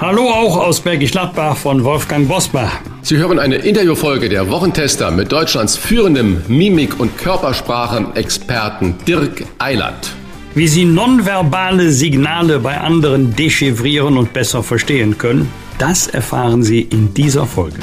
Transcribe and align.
Hallo 0.00 0.30
auch 0.30 0.56
aus 0.56 0.80
Bergisch 0.80 1.10
Gladbach 1.10 1.56
von 1.56 1.82
Wolfgang 1.82 2.28
Bosbach. 2.28 2.70
Sie 3.02 3.16
hören 3.16 3.40
eine 3.40 3.56
Interviewfolge 3.56 4.28
der 4.28 4.48
Wochentester 4.48 5.10
mit 5.10 5.32
Deutschlands 5.32 5.76
führendem 5.76 6.44
Mimik- 6.46 7.00
und 7.00 7.18
Körpersprachenexperten 7.18 8.94
Dirk 9.08 9.44
Eilert. 9.58 10.12
Wie 10.54 10.68
Sie 10.68 10.84
nonverbale 10.84 11.90
Signale 11.90 12.60
bei 12.60 12.78
anderen 12.78 13.34
dechiffrieren 13.34 14.16
und 14.16 14.32
besser 14.32 14.62
verstehen 14.62 15.18
können, 15.18 15.50
das 15.78 16.06
erfahren 16.06 16.62
Sie 16.62 16.82
in 16.82 17.12
dieser 17.12 17.44
Folge. 17.44 17.78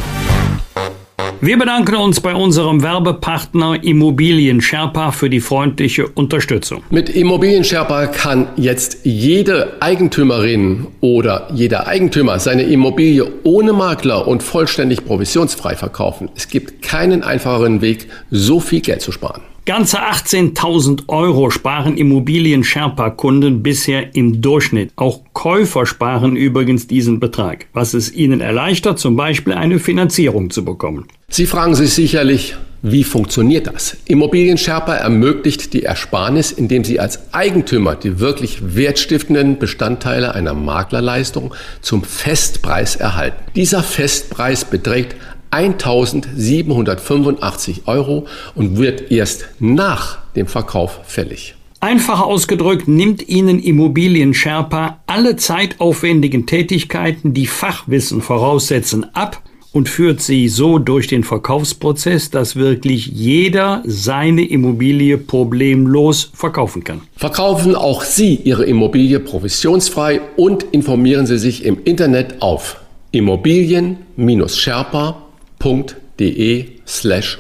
Wir 1.46 1.60
bedanken 1.60 1.94
uns 1.98 2.22
bei 2.22 2.34
unserem 2.34 2.82
Werbepartner 2.82 3.84
Immobilien 3.84 4.62
Sherpa 4.62 5.12
für 5.12 5.30
die 5.30 5.42
freundliche 5.42 6.08
Unterstützung. 6.08 6.82
Mit 6.90 7.08
Immobilien 7.08 7.64
Sherpa 7.64 8.08
kann 8.08 8.48
jetzt 8.56 9.02
jede 9.04 9.80
Eigentümerin 9.80 10.88
oder 11.02 11.48
jeder 11.54 11.86
Eigentümer 11.86 12.40
seine 12.40 12.64
Immobilie 12.64 13.32
ohne 13.44 13.74
Makler 13.74 14.28
und 14.28 14.42
vollständig 14.42 15.06
provisionsfrei 15.06 15.76
verkaufen. 15.76 16.30
Es 16.36 16.48
gibt 16.48 16.82
keinen 16.82 17.22
einfacheren 17.22 17.80
Weg, 17.80 18.08
so 18.32 18.60
viel 18.60 18.82
Geld 18.82 19.04
zu 19.04 19.12
sparen. 19.12 19.44
Ganze 19.66 19.98
18.000 20.00 21.06
Euro 21.08 21.50
sparen 21.50 21.98
Immobilien-Sherpa-Kunden 21.98 23.64
bisher 23.64 24.14
im 24.14 24.40
Durchschnitt. 24.40 24.92
Auch 24.96 25.22
Käufer 25.34 25.88
sparen 25.88 26.36
übrigens 26.36 26.86
diesen 26.86 27.20
Betrag, 27.20 27.66
was 27.74 27.96
es 27.96 28.14
ihnen 28.14 28.42
erleichtert, 28.42 29.00
zum 29.00 29.16
Beispiel 29.16 29.54
eine 29.54 29.80
Finanzierung 29.80 30.52
zu 30.52 30.64
bekommen. 30.64 31.08
Sie 31.30 31.48
fragen 31.48 31.74
sich 31.74 31.96
sicherlich, 31.96 32.56
wie 32.84 33.04
funktioniert 33.04 33.66
das? 33.66 33.98
Immobilien 34.06 34.60
Sherpa 34.60 34.94
ermöglicht 34.94 35.74
die 35.74 35.82
Ersparnis, 35.82 36.52
indem 36.52 36.84
Sie 36.84 37.00
als 37.00 37.34
Eigentümer 37.34 37.96
die 37.96 38.20
wirklich 38.20 38.76
wertstiftenden 38.76 39.58
Bestandteile 39.58 40.36
einer 40.36 40.54
Maklerleistung 40.54 41.56
zum 41.82 42.04
Festpreis 42.04 42.98
erhalten. 42.98 43.44
Dieser 43.56 43.82
Festpreis 43.82 44.66
beträgt 44.66 45.16
1785 45.56 47.88
Euro 47.88 48.28
und 48.56 48.78
wird 48.78 49.12
erst 49.12 49.48
nach 49.60 50.20
dem 50.36 50.48
Verkauf 50.48 51.02
fällig. 51.06 51.56
Einfach 51.80 52.22
ausgedrückt 52.22 52.88
nimmt 52.88 53.28
Ihnen 53.28 53.60
Immobilien 53.60 54.34
Sherpa 54.34 55.02
alle 55.08 55.36
zeitaufwendigen 55.36 56.48
Tätigkeiten, 56.48 57.34
die 57.34 57.48
Fachwissen 57.48 58.22
voraussetzen, 58.22 59.06
ab 59.14 59.42
und 59.72 59.90
führt 59.90 60.22
sie 60.22 60.48
so 60.48 60.78
durch 60.80 61.08
den 61.08 61.26
Verkaufsprozess, 61.26 62.32
dass 62.32 62.56
wirklich 62.56 63.08
jeder 63.08 63.84
seine 63.86 64.48
Immobilie 64.48 65.18
problemlos 65.18 66.32
verkaufen 66.34 66.86
kann. 66.86 67.02
Verkaufen 67.18 67.76
auch 67.76 68.04
Sie 68.04 68.36
Ihre 68.36 68.64
Immobilie 68.64 69.20
provisionsfrei 69.20 70.22
und 70.38 70.64
informieren 70.64 71.28
Sie 71.28 71.38
sich 71.38 71.66
im 71.66 71.78
Internet 71.84 72.42
auf 72.42 72.80
immobilien-sherpa.com 73.12 75.25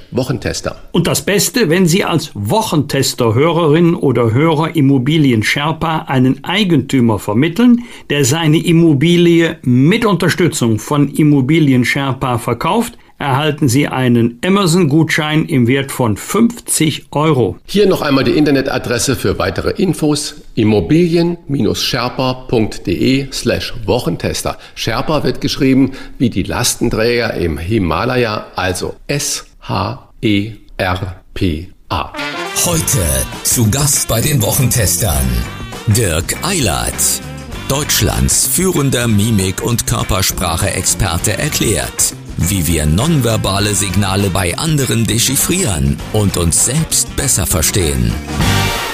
Wochentester. 0.10 0.78
Und 0.94 1.06
das 1.06 1.24
Beste, 1.24 1.70
wenn 1.70 1.86
Sie 1.86 2.04
als 2.04 2.32
Wochentester 2.34 3.36
Hörerin 3.36 3.94
oder 3.94 4.34
Hörer 4.34 4.76
Immobilien 4.76 5.44
Sherpa 5.44 6.06
einen 6.08 6.44
Eigentümer 6.44 7.20
vermitteln, 7.20 7.84
der 8.10 8.26
seine 8.26 8.58
Immobilie 8.58 9.60
mit 9.62 10.06
Unterstützung 10.06 10.80
von 10.80 11.08
Immobilien 11.10 11.86
Sherpa 11.86 12.40
verkauft, 12.40 12.98
erhalten 13.18 13.68
Sie 13.68 13.88
einen 13.88 14.38
Amazon-Gutschein 14.46 15.46
im 15.46 15.66
Wert 15.68 15.92
von 15.92 16.16
50 16.18 17.08
Euro. 17.12 17.58
Hier 17.66 17.88
noch 17.88 18.02
einmal 18.02 18.24
die 18.24 18.38
Internetadresse 18.38 19.16
für 19.16 19.40
weitere 19.40 19.72
Infos 19.72 20.36
immobilien-sherpa.de 20.56 23.32
slash 23.32 23.74
Wochentester. 23.86 24.58
Sherpa 24.76 25.24
wird 25.24 25.42
geschrieben 25.42 25.94
wie 26.18 26.30
die 26.30 26.44
Lastenträger 26.44 27.34
im 27.34 27.58
Himalaya, 27.58 28.46
also 28.56 28.96
S-H-E-R-P-A. 29.08 29.56
Heute 32.66 33.00
zu 33.44 33.70
Gast 33.70 34.08
bei 34.08 34.22
den 34.22 34.42
Wochentestern 34.42 35.28
Dirk 35.88 36.36
Eilert. 36.44 37.22
Deutschlands 37.70 38.48
führender 38.48 39.08
Mimik- 39.08 39.62
und 39.62 39.88
Körpersprache-Experte 39.88 41.38
erklärt, 41.38 42.14
wie 42.38 42.68
wir 42.68 42.86
nonverbale 42.86 43.76
Signale 43.76 44.30
bei 44.30 44.58
anderen 44.58 45.06
dechiffrieren 45.06 45.98
und 46.14 46.38
uns 46.38 46.66
selbst 46.66 47.16
besser 47.16 47.46
verstehen. 47.46 48.14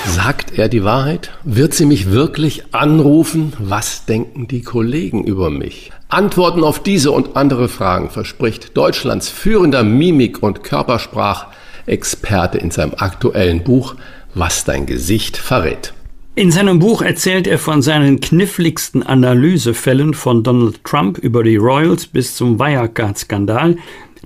Sagt 0.07 0.57
er 0.57 0.67
die 0.67 0.83
Wahrheit? 0.83 1.31
Wird 1.43 1.73
sie 1.73 1.85
mich 1.85 2.11
wirklich 2.11 2.73
anrufen? 2.73 3.53
Was 3.59 4.05
denken 4.05 4.47
die 4.47 4.61
Kollegen 4.61 5.23
über 5.23 5.49
mich? 5.49 5.91
Antworten 6.09 6.63
auf 6.63 6.81
diese 6.81 7.11
und 7.11 7.35
andere 7.35 7.69
Fragen 7.69 8.09
verspricht 8.09 8.75
Deutschlands 8.75 9.29
führender 9.29 9.83
Mimik- 9.83 10.41
und 10.41 10.63
Körpersprachexperte 10.63 12.57
in 12.57 12.71
seinem 12.71 12.93
aktuellen 12.97 13.63
Buch 13.63 13.95
Was 14.33 14.63
dein 14.63 14.85
Gesicht 14.85 15.37
verrät. 15.37 15.93
In 16.33 16.49
seinem 16.49 16.79
Buch 16.79 17.01
erzählt 17.01 17.45
er 17.45 17.57
von 17.57 17.81
seinen 17.81 18.21
kniffligsten 18.21 19.03
Analysefällen 19.03 20.13
von 20.13 20.43
Donald 20.43 20.81
Trump 20.85 21.17
über 21.17 21.43
die 21.43 21.57
Royals 21.57 22.07
bis 22.07 22.35
zum 22.37 22.57
Wirecard-Skandal, 22.57 23.75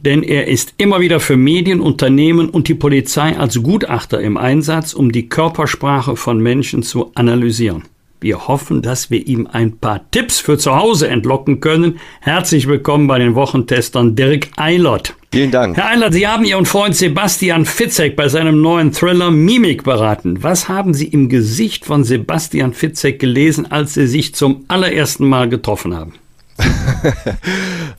denn 0.04 0.22
er 0.22 0.48
ist 0.48 0.76
immer 0.78 1.00
wieder 1.00 1.20
für 1.20 1.36
Medien, 1.36 1.82
Unternehmen 1.82 2.50
und 2.50 2.68
die 2.68 2.76
Polizei 2.76 3.36
als 3.36 3.62
Gutachter 3.62 4.22
im 4.22 4.38
Einsatz, 4.38 4.94
um 4.94 5.12
die 5.12 5.30
Körpersprache 5.30 6.16
von 6.16 6.40
Menschen 6.40 6.84
zu 6.84 7.12
analysieren. 7.16 7.86
Wir 8.22 8.48
hoffen, 8.48 8.82
dass 8.82 9.10
wir 9.12 9.28
ihm 9.28 9.48
ein 9.52 9.78
paar 9.78 10.10
Tipps 10.12 10.40
für 10.40 10.58
zu 10.58 10.76
Hause 10.76 11.10
entlocken 11.10 11.60
können. 11.60 12.00
Herzlich 12.22 12.68
willkommen 12.68 13.08
bei 13.08 13.20
den 13.20 13.36
Wochentestern 13.36 14.16
Dirk 14.16 14.48
Eilert. 14.56 15.16
Vielen 15.32 15.52
Dank. 15.52 15.76
Herr 15.76 15.90
Eilert, 15.90 16.14
Sie 16.14 16.26
haben 16.26 16.46
Ihren 16.46 16.66
Freund 16.66 16.96
Sebastian 16.96 17.66
Fitzek 17.66 18.16
bei 18.16 18.30
seinem 18.30 18.62
neuen 18.62 18.94
Thriller 18.94 19.32
Mimik 19.32 19.84
beraten. 19.84 20.42
Was 20.44 20.70
haben 20.70 20.94
Sie 20.94 21.08
im 21.08 21.28
Gesicht 21.28 21.84
von 21.84 22.06
Sebastian 22.06 22.74
Fitzek 22.74 23.20
gelesen, 23.20 23.70
als 23.70 23.96
Sie 23.96 24.08
sich 24.08 24.34
zum 24.34 24.64
allerersten 24.70 25.28
Mal 25.28 25.50
getroffen 25.50 25.94
haben? 25.94 26.14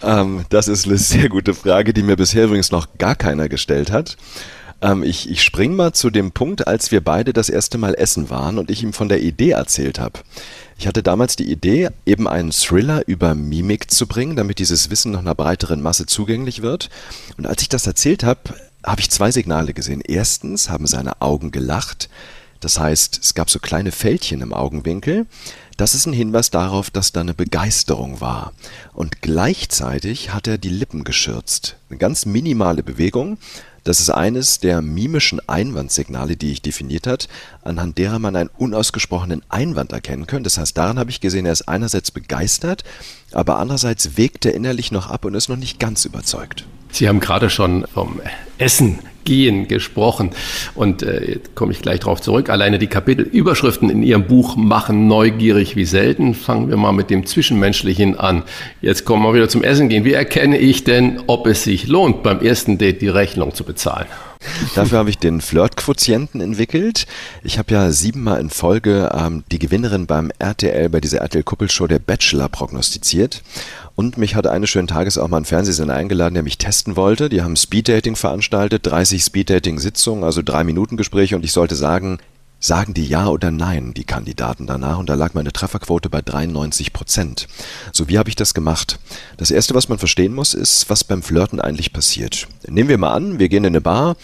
ähm, 0.03 0.47
das 0.49 0.69
ist 0.69 0.87
eine 0.87 0.97
sehr 0.97 1.29
gute 1.29 1.53
Frage, 1.53 1.93
die 1.93 2.03
mir 2.03 2.17
bisher 2.17 2.45
übrigens 2.45 2.71
noch 2.71 2.89
gar 2.97 3.17
keiner 3.17 3.51
gestellt 3.51 3.93
hat. 3.93 4.17
Ähm, 4.87 5.03
ich 5.03 5.29
ich 5.29 5.43
spring 5.43 5.75
mal 5.75 5.93
zu 5.93 6.11
dem 6.11 6.31
Punkt, 6.31 6.69
als 6.69 6.93
wir 6.93 7.03
beide 7.03 7.33
das 7.33 7.49
erste 7.49 7.77
Mal 7.77 7.95
essen 7.95 8.31
waren 8.31 8.57
und 8.57 8.71
ich 8.71 8.85
ihm 8.85 8.93
von 8.93 9.09
der 9.09 9.21
Idee 9.21 9.51
erzählt 9.51 9.99
habe. 9.99 10.21
Ich 10.79 10.87
hatte 10.87 11.03
damals 11.03 11.35
die 11.35 11.51
Idee, 11.51 11.89
eben 12.05 12.29
einen 12.29 12.53
Thriller 12.53 13.03
über 13.09 13.35
Mimik 13.35 13.91
zu 13.91 14.07
bringen, 14.07 14.37
damit 14.37 14.61
dieses 14.61 14.89
Wissen 14.91 15.11
noch 15.11 15.21
einer 15.21 15.35
breiteren 15.35 15.83
Masse 15.83 16.07
zugänglich 16.07 16.63
wird. 16.63 16.89
Und 17.37 17.47
als 17.47 17.63
ich 17.63 17.69
das 17.69 17.87
erzählt 17.87 18.23
habe, 18.23 18.41
habe 18.85 19.01
ich 19.01 19.11
zwei 19.11 19.33
Signale 19.33 19.75
gesehen. 19.75 20.03
Erstens 20.03 20.71
haben 20.71 20.87
seine 20.87 21.21
Augen 21.21 21.51
gelacht. 21.51 22.09
Das 22.61 22.79
heißt, 22.79 23.19
es 23.23 23.35
gab 23.35 23.51
so 23.51 23.59
kleine 23.59 23.91
Fältchen 23.91 24.41
im 24.41 24.53
Augenwinkel. 24.53 25.27
Das 25.77 25.95
ist 25.95 26.07
ein 26.07 26.13
Hinweis 26.13 26.51
darauf, 26.51 26.91
dass 26.91 27.13
da 27.13 27.21
eine 27.21 27.35
Begeisterung 27.35 28.21
war. 28.21 28.53
Und 28.95 29.21
gleichzeitig 29.21 30.33
hat 30.33 30.47
er 30.47 30.59
die 30.59 30.71
Lippen 30.71 31.05
geschürzt. 31.05 31.77
Eine 31.91 31.99
ganz 31.99 32.25
minimale 32.25 32.83
Bewegung, 32.83 33.39
das 33.87 34.01
ist 34.01 34.11
eines 34.11 34.59
der 34.59 34.83
mimischen 34.83 35.41
Einwandsignale, 35.49 36.37
die 36.37 36.51
ich 36.51 36.61
definiert 36.61 37.07
hat, 37.07 37.29
anhand 37.63 37.99
derer 37.99 38.19
man 38.19 38.35
einen 38.35 38.51
unausgesprochenen 38.59 39.43
Einwand 39.49 39.93
erkennen 39.93 40.27
kann. 40.27 40.43
Das 40.43 40.59
heißt, 40.59 40.77
daran 40.77 40.99
habe 40.99 41.11
ich 41.11 41.21
gesehen, 41.21 41.47
er 41.47 41.53
ist 41.53 41.69
einerseits 41.69 42.11
begeistert, 42.11 42.83
aber 43.31 43.59
andererseits 43.59 44.17
wägt 44.17 44.45
er 44.45 44.55
innerlich 44.55 44.91
noch 44.91 45.09
ab 45.09 45.25
und 45.25 45.35
ist 45.35 45.49
noch 45.49 45.57
nicht 45.57 45.79
ganz 45.79 46.05
überzeugt. 46.05 46.67
Sie 46.97 47.09
haben 47.09 47.21
gerade 47.21 47.51
schon 47.51 47.85
vom 47.93 48.21
Essen 48.57 49.01
gehen 49.27 49.69
gesprochen 49.69 50.31
und 50.75 51.03
äh, 51.03 51.41
komme 51.55 51.73
ich 51.73 51.83
gleich 51.83 52.01
darauf 52.01 52.23
zurück. 52.23 52.49
Alleine 52.49 52.79
die 52.79 52.87
Kapitelüberschriften 52.87 53.91
in 53.91 54.03
Ihrem 54.03 54.27
Buch 54.27 54.57
machen 54.57 55.07
neugierig 55.07 55.77
wie 55.77 55.85
selten. 55.85 56.33
Fangen 56.33 56.71
wir 56.71 56.79
mal 56.79 56.93
mit 56.93 57.11
dem 57.11 57.27
Zwischenmenschlichen 57.27 58.19
an. 58.19 58.45
Jetzt 58.81 59.05
kommen 59.05 59.25
wir 59.25 59.35
wieder 59.35 59.51
zum 59.51 59.63
Essen 59.63 59.91
gehen. 59.91 60.05
Wie 60.05 60.15
erkenne 60.15 60.57
ich 60.57 60.85
denn, 60.85 61.21
ob 61.27 61.47
es 61.47 61.65
sich 61.65 61.87
lohnt, 61.87 62.23
beim 62.23 62.41
ersten 62.41 62.79
Date 62.79 63.03
die 63.03 63.09
Rechnung 63.09 63.53
zu 63.53 63.65
bezahlen? 63.65 64.07
Dafür 64.75 64.99
habe 64.99 65.11
ich 65.11 65.19
den 65.19 65.41
Flirt-Quotienten 65.41 66.41
entwickelt. 66.41 67.07
Ich 67.43 67.59
habe 67.59 67.73
ja 67.73 67.91
siebenmal 67.91 68.41
in 68.41 68.51
Folge 68.51 69.11
ähm, 69.15 69.45
die 69.51 69.59
Gewinnerin 69.59 70.07
beim 70.07 70.31
RTL, 70.39 70.89
bei 70.89 71.01
dieser 71.01 71.21
RTL-Kuppelshow 71.21 71.87
der 71.87 71.99
Bachelor 71.99 72.49
prognostiziert. 72.49 73.43
Und 73.95 74.19
mich 74.19 74.35
hatte 74.35 74.51
eines 74.51 74.69
schönen 74.69 74.89
Tages 74.89 75.17
auch 75.17 75.29
mal 75.29 75.39
ein 75.39 75.45
Fernsehsender 75.47 75.95
eingeladen, 75.95 76.35
der 76.35 76.43
mich 76.43 76.59
testen 76.59 76.97
wollte. 76.97 77.29
Die 77.29 77.43
haben 77.43 77.57
Speeddating 77.57 78.15
veranstaltet, 78.15 78.87
30 78.87 79.23
Speeddating-Sitzungen, 79.23 80.23
also 80.23 80.43
drei 80.43 80.65
Minuten 80.65 80.97
Gespräche 80.97 81.35
und 81.35 81.45
ich 81.45 81.53
sollte 81.53 81.75
sagen, 81.75 82.19
sagen 82.59 82.95
die 82.95 83.07
Ja 83.07 83.29
oder 83.29 83.51
Nein, 83.51 83.95
die 83.95 84.05
Kandidaten 84.05 84.67
danach, 84.67 84.99
und 84.99 85.09
da 85.09 85.15
lag 85.15 85.35
meine 85.35 85.53
Trefferquote 85.53 86.09
bei 86.09 86.23
93 86.23 86.93
Prozent. 86.93 87.49
So, 87.93 88.09
wie 88.09 88.19
habe 88.19 88.29
ich 88.29 88.37
das 88.37 88.55
gemacht? 88.55 88.99
Das 89.37 89.51
Erste, 89.51 89.75
was 89.75 89.89
man 89.89 89.99
verstehen 89.99 90.35
muss, 90.35 90.55
ist, 90.55 90.89
was 90.89 91.05
beim 91.05 91.23
Flirten 91.23 91.61
eigentlich 91.61 91.93
passiert. 91.93 92.49
Nehmen 92.67 92.89
wir 92.89 92.99
mal 92.99 93.13
an, 93.13 93.39
wir 93.39 93.49
gehen 93.49 93.65
in 93.65 93.73
eine 93.73 93.81
Bar 93.81 94.17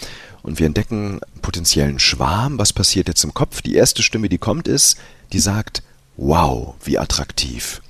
und 0.42 0.58
wir 0.58 0.66
entdecken 0.66 1.20
potenziellen 1.40 1.98
Schwarm. 1.98 2.58
Was 2.58 2.72
passiert 2.72 3.08
jetzt 3.08 3.24
im 3.24 3.34
Kopf? 3.34 3.62
Die 3.62 3.74
erste 3.74 4.02
Stimme, 4.02 4.28
die 4.28 4.38
kommt, 4.38 4.68
ist, 4.68 4.96
die 5.32 5.40
sagt, 5.40 5.82
wow, 6.16 6.74
wie 6.84 6.98
attraktiv. 6.98 7.82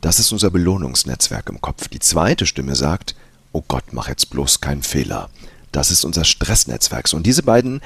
Das 0.00 0.20
ist 0.20 0.30
unser 0.30 0.50
Belohnungsnetzwerk 0.50 1.48
im 1.48 1.60
Kopf. 1.60 1.88
Die 1.88 1.98
zweite 1.98 2.46
Stimme 2.46 2.76
sagt, 2.76 3.16
oh 3.52 3.64
Gott, 3.66 3.92
mach 3.92 4.08
jetzt 4.08 4.30
bloß 4.30 4.60
keinen 4.60 4.82
Fehler. 4.82 5.30
Das 5.72 5.90
ist 5.90 6.04
unser 6.04 6.24
Stressnetzwerk. 6.24 7.12
Und 7.12 7.26
diese 7.26 7.42
beiden 7.42 7.80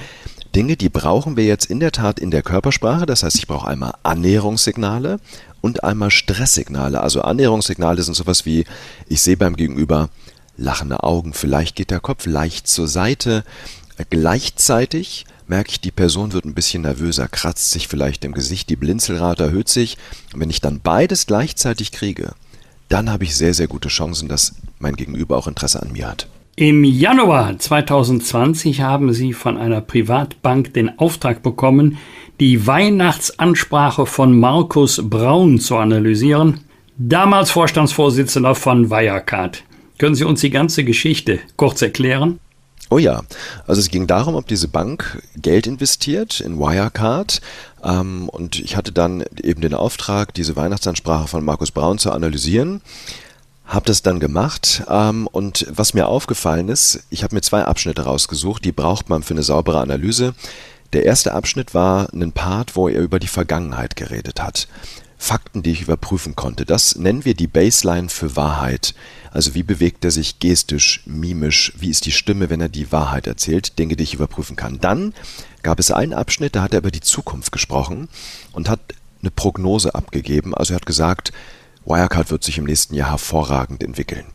Dinge, 0.55 0.75
die 0.75 0.89
brauchen 0.89 1.37
wir 1.37 1.45
jetzt 1.45 1.65
in 1.65 1.79
der 1.79 1.91
Tat 1.91 2.19
in 2.19 2.31
der 2.31 2.43
Körpersprache. 2.43 3.05
Das 3.05 3.23
heißt, 3.23 3.37
ich 3.37 3.47
brauche 3.47 3.67
einmal 3.67 3.93
Annäherungssignale 4.03 5.19
und 5.61 5.83
einmal 5.83 6.11
Stresssignale. 6.11 7.01
Also 7.01 7.21
Annäherungssignale 7.21 8.01
sind 8.03 8.15
sowas 8.15 8.45
wie, 8.45 8.65
ich 9.07 9.21
sehe 9.21 9.37
beim 9.37 9.55
Gegenüber 9.55 10.09
lachende 10.57 11.03
Augen, 11.03 11.33
vielleicht 11.33 11.75
geht 11.75 11.91
der 11.91 11.99
Kopf 11.99 12.25
leicht 12.25 12.67
zur 12.67 12.87
Seite. 12.87 13.43
Gleichzeitig 14.09 15.25
merke 15.47 15.71
ich, 15.71 15.81
die 15.81 15.91
Person 15.91 16.33
wird 16.33 16.45
ein 16.45 16.53
bisschen 16.53 16.83
nervöser, 16.83 17.27
kratzt 17.27 17.71
sich 17.71 17.87
vielleicht 17.87 18.23
im 18.25 18.33
Gesicht, 18.33 18.69
die 18.69 18.75
Blinzelrate 18.75 19.43
erhöht 19.43 19.69
sich. 19.69 19.97
Und 20.33 20.39
wenn 20.39 20.49
ich 20.49 20.61
dann 20.61 20.81
beides 20.81 21.27
gleichzeitig 21.27 21.91
kriege, 21.91 22.33
dann 22.89 23.09
habe 23.09 23.23
ich 23.23 23.35
sehr, 23.35 23.53
sehr 23.53 23.67
gute 23.67 23.89
Chancen, 23.89 24.27
dass 24.27 24.53
mein 24.79 24.95
Gegenüber 24.95 25.37
auch 25.37 25.47
Interesse 25.47 25.81
an 25.81 25.93
mir 25.93 26.07
hat. 26.07 26.27
Im 26.57 26.83
Januar 26.83 27.57
2020 27.57 28.81
haben 28.81 29.13
Sie 29.13 29.31
von 29.31 29.57
einer 29.57 29.79
Privatbank 29.79 30.73
den 30.73 30.99
Auftrag 30.99 31.43
bekommen, 31.43 31.97
die 32.41 32.67
Weihnachtsansprache 32.67 34.05
von 34.05 34.37
Markus 34.37 35.01
Braun 35.01 35.59
zu 35.59 35.77
analysieren, 35.77 36.59
damals 36.97 37.51
Vorstandsvorsitzender 37.51 38.53
von 38.53 38.89
Wirecard. 38.89 39.63
Können 39.97 40.15
Sie 40.15 40.25
uns 40.25 40.41
die 40.41 40.49
ganze 40.49 40.83
Geschichte 40.83 41.39
kurz 41.55 41.81
erklären? 41.81 42.39
Oh 42.89 42.97
ja, 42.97 43.21
also 43.65 43.79
es 43.79 43.89
ging 43.89 44.05
darum, 44.05 44.35
ob 44.35 44.47
diese 44.47 44.67
Bank 44.67 45.23
Geld 45.37 45.67
investiert 45.67 46.41
in 46.41 46.59
Wirecard. 46.59 47.39
Ähm, 47.81 48.27
und 48.27 48.59
ich 48.59 48.75
hatte 48.75 48.91
dann 48.91 49.23
eben 49.41 49.61
den 49.61 49.73
Auftrag, 49.73 50.33
diese 50.33 50.57
Weihnachtsansprache 50.57 51.29
von 51.29 51.45
Markus 51.45 51.71
Braun 51.71 51.97
zu 51.97 52.11
analysieren. 52.11 52.81
Hab 53.71 53.85
das 53.85 54.01
dann 54.01 54.19
gemacht 54.19 54.83
ähm, 54.89 55.27
und 55.27 55.65
was 55.69 55.93
mir 55.93 56.09
aufgefallen 56.09 56.67
ist, 56.67 57.05
ich 57.09 57.23
habe 57.23 57.35
mir 57.35 57.41
zwei 57.41 57.63
Abschnitte 57.63 58.01
rausgesucht, 58.01 58.65
die 58.65 58.73
braucht 58.73 59.07
man 59.07 59.23
für 59.23 59.33
eine 59.33 59.43
saubere 59.43 59.79
Analyse. 59.79 60.33
Der 60.91 61.05
erste 61.05 61.33
Abschnitt 61.33 61.73
war 61.73 62.13
ein 62.13 62.33
Part, 62.33 62.75
wo 62.75 62.89
er 62.89 62.99
über 62.99 63.17
die 63.17 63.29
Vergangenheit 63.29 63.95
geredet 63.95 64.43
hat. 64.43 64.67
Fakten, 65.17 65.63
die 65.63 65.71
ich 65.71 65.83
überprüfen 65.83 66.35
konnte. 66.35 66.65
Das 66.65 66.97
nennen 66.97 67.23
wir 67.23 67.33
die 67.33 67.47
Baseline 67.47 68.09
für 68.09 68.35
Wahrheit. 68.35 68.93
Also 69.31 69.55
wie 69.55 69.63
bewegt 69.63 70.03
er 70.03 70.11
sich 70.11 70.39
gestisch, 70.39 71.03
mimisch, 71.05 71.71
wie 71.77 71.91
ist 71.91 72.05
die 72.05 72.11
Stimme, 72.11 72.49
wenn 72.49 72.59
er 72.59 72.67
die 72.67 72.91
Wahrheit 72.91 73.25
erzählt, 73.25 73.79
Dinge, 73.79 73.95
die 73.95 74.03
ich 74.03 74.15
überprüfen 74.15 74.57
kann. 74.57 74.81
Dann 74.81 75.13
gab 75.63 75.79
es 75.79 75.91
einen 75.91 76.11
Abschnitt, 76.11 76.57
da 76.57 76.63
hat 76.63 76.73
er 76.73 76.79
über 76.79 76.91
die 76.91 76.99
Zukunft 76.99 77.53
gesprochen 77.53 78.09
und 78.51 78.67
hat 78.67 78.81
eine 79.21 79.31
Prognose 79.31 79.95
abgegeben. 79.95 80.53
Also 80.53 80.73
er 80.73 80.77
hat 80.77 80.85
gesagt, 80.85 81.31
Wirecard 81.85 82.31
wird 82.31 82.43
sich 82.43 82.57
im 82.57 82.65
nächsten 82.65 82.95
Jahr 82.95 83.11
hervorragend 83.11 83.83
entwickeln. 83.83 84.25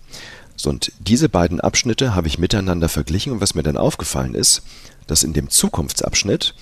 So, 0.56 0.70
und 0.70 0.92
diese 0.98 1.28
beiden 1.28 1.60
Abschnitte 1.60 2.14
habe 2.14 2.28
ich 2.28 2.38
miteinander 2.38 2.88
verglichen 2.88 3.32
und 3.32 3.40
was 3.40 3.54
mir 3.54 3.62
dann 3.62 3.76
aufgefallen 3.76 4.34
ist, 4.34 4.62
dass 5.06 5.22
in 5.22 5.32
dem 5.32 5.50
Zukunftsabschnitt 5.50 6.54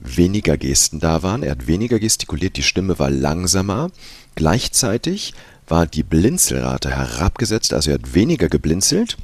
weniger 0.00 0.56
Gesten 0.56 1.00
da 1.00 1.22
waren. 1.22 1.42
Er 1.42 1.52
hat 1.52 1.66
weniger 1.66 1.98
gestikuliert, 1.98 2.56
die 2.56 2.62
Stimme 2.62 2.98
war 2.98 3.10
langsamer. 3.10 3.90
Gleichzeitig 4.34 5.34
war 5.66 5.86
die 5.86 6.02
Blinzelrate 6.02 6.90
herabgesetzt, 6.90 7.72
also 7.72 7.90
er 7.90 7.94
hat 7.94 8.14
weniger 8.14 8.48
geblinzelt. 8.48 9.16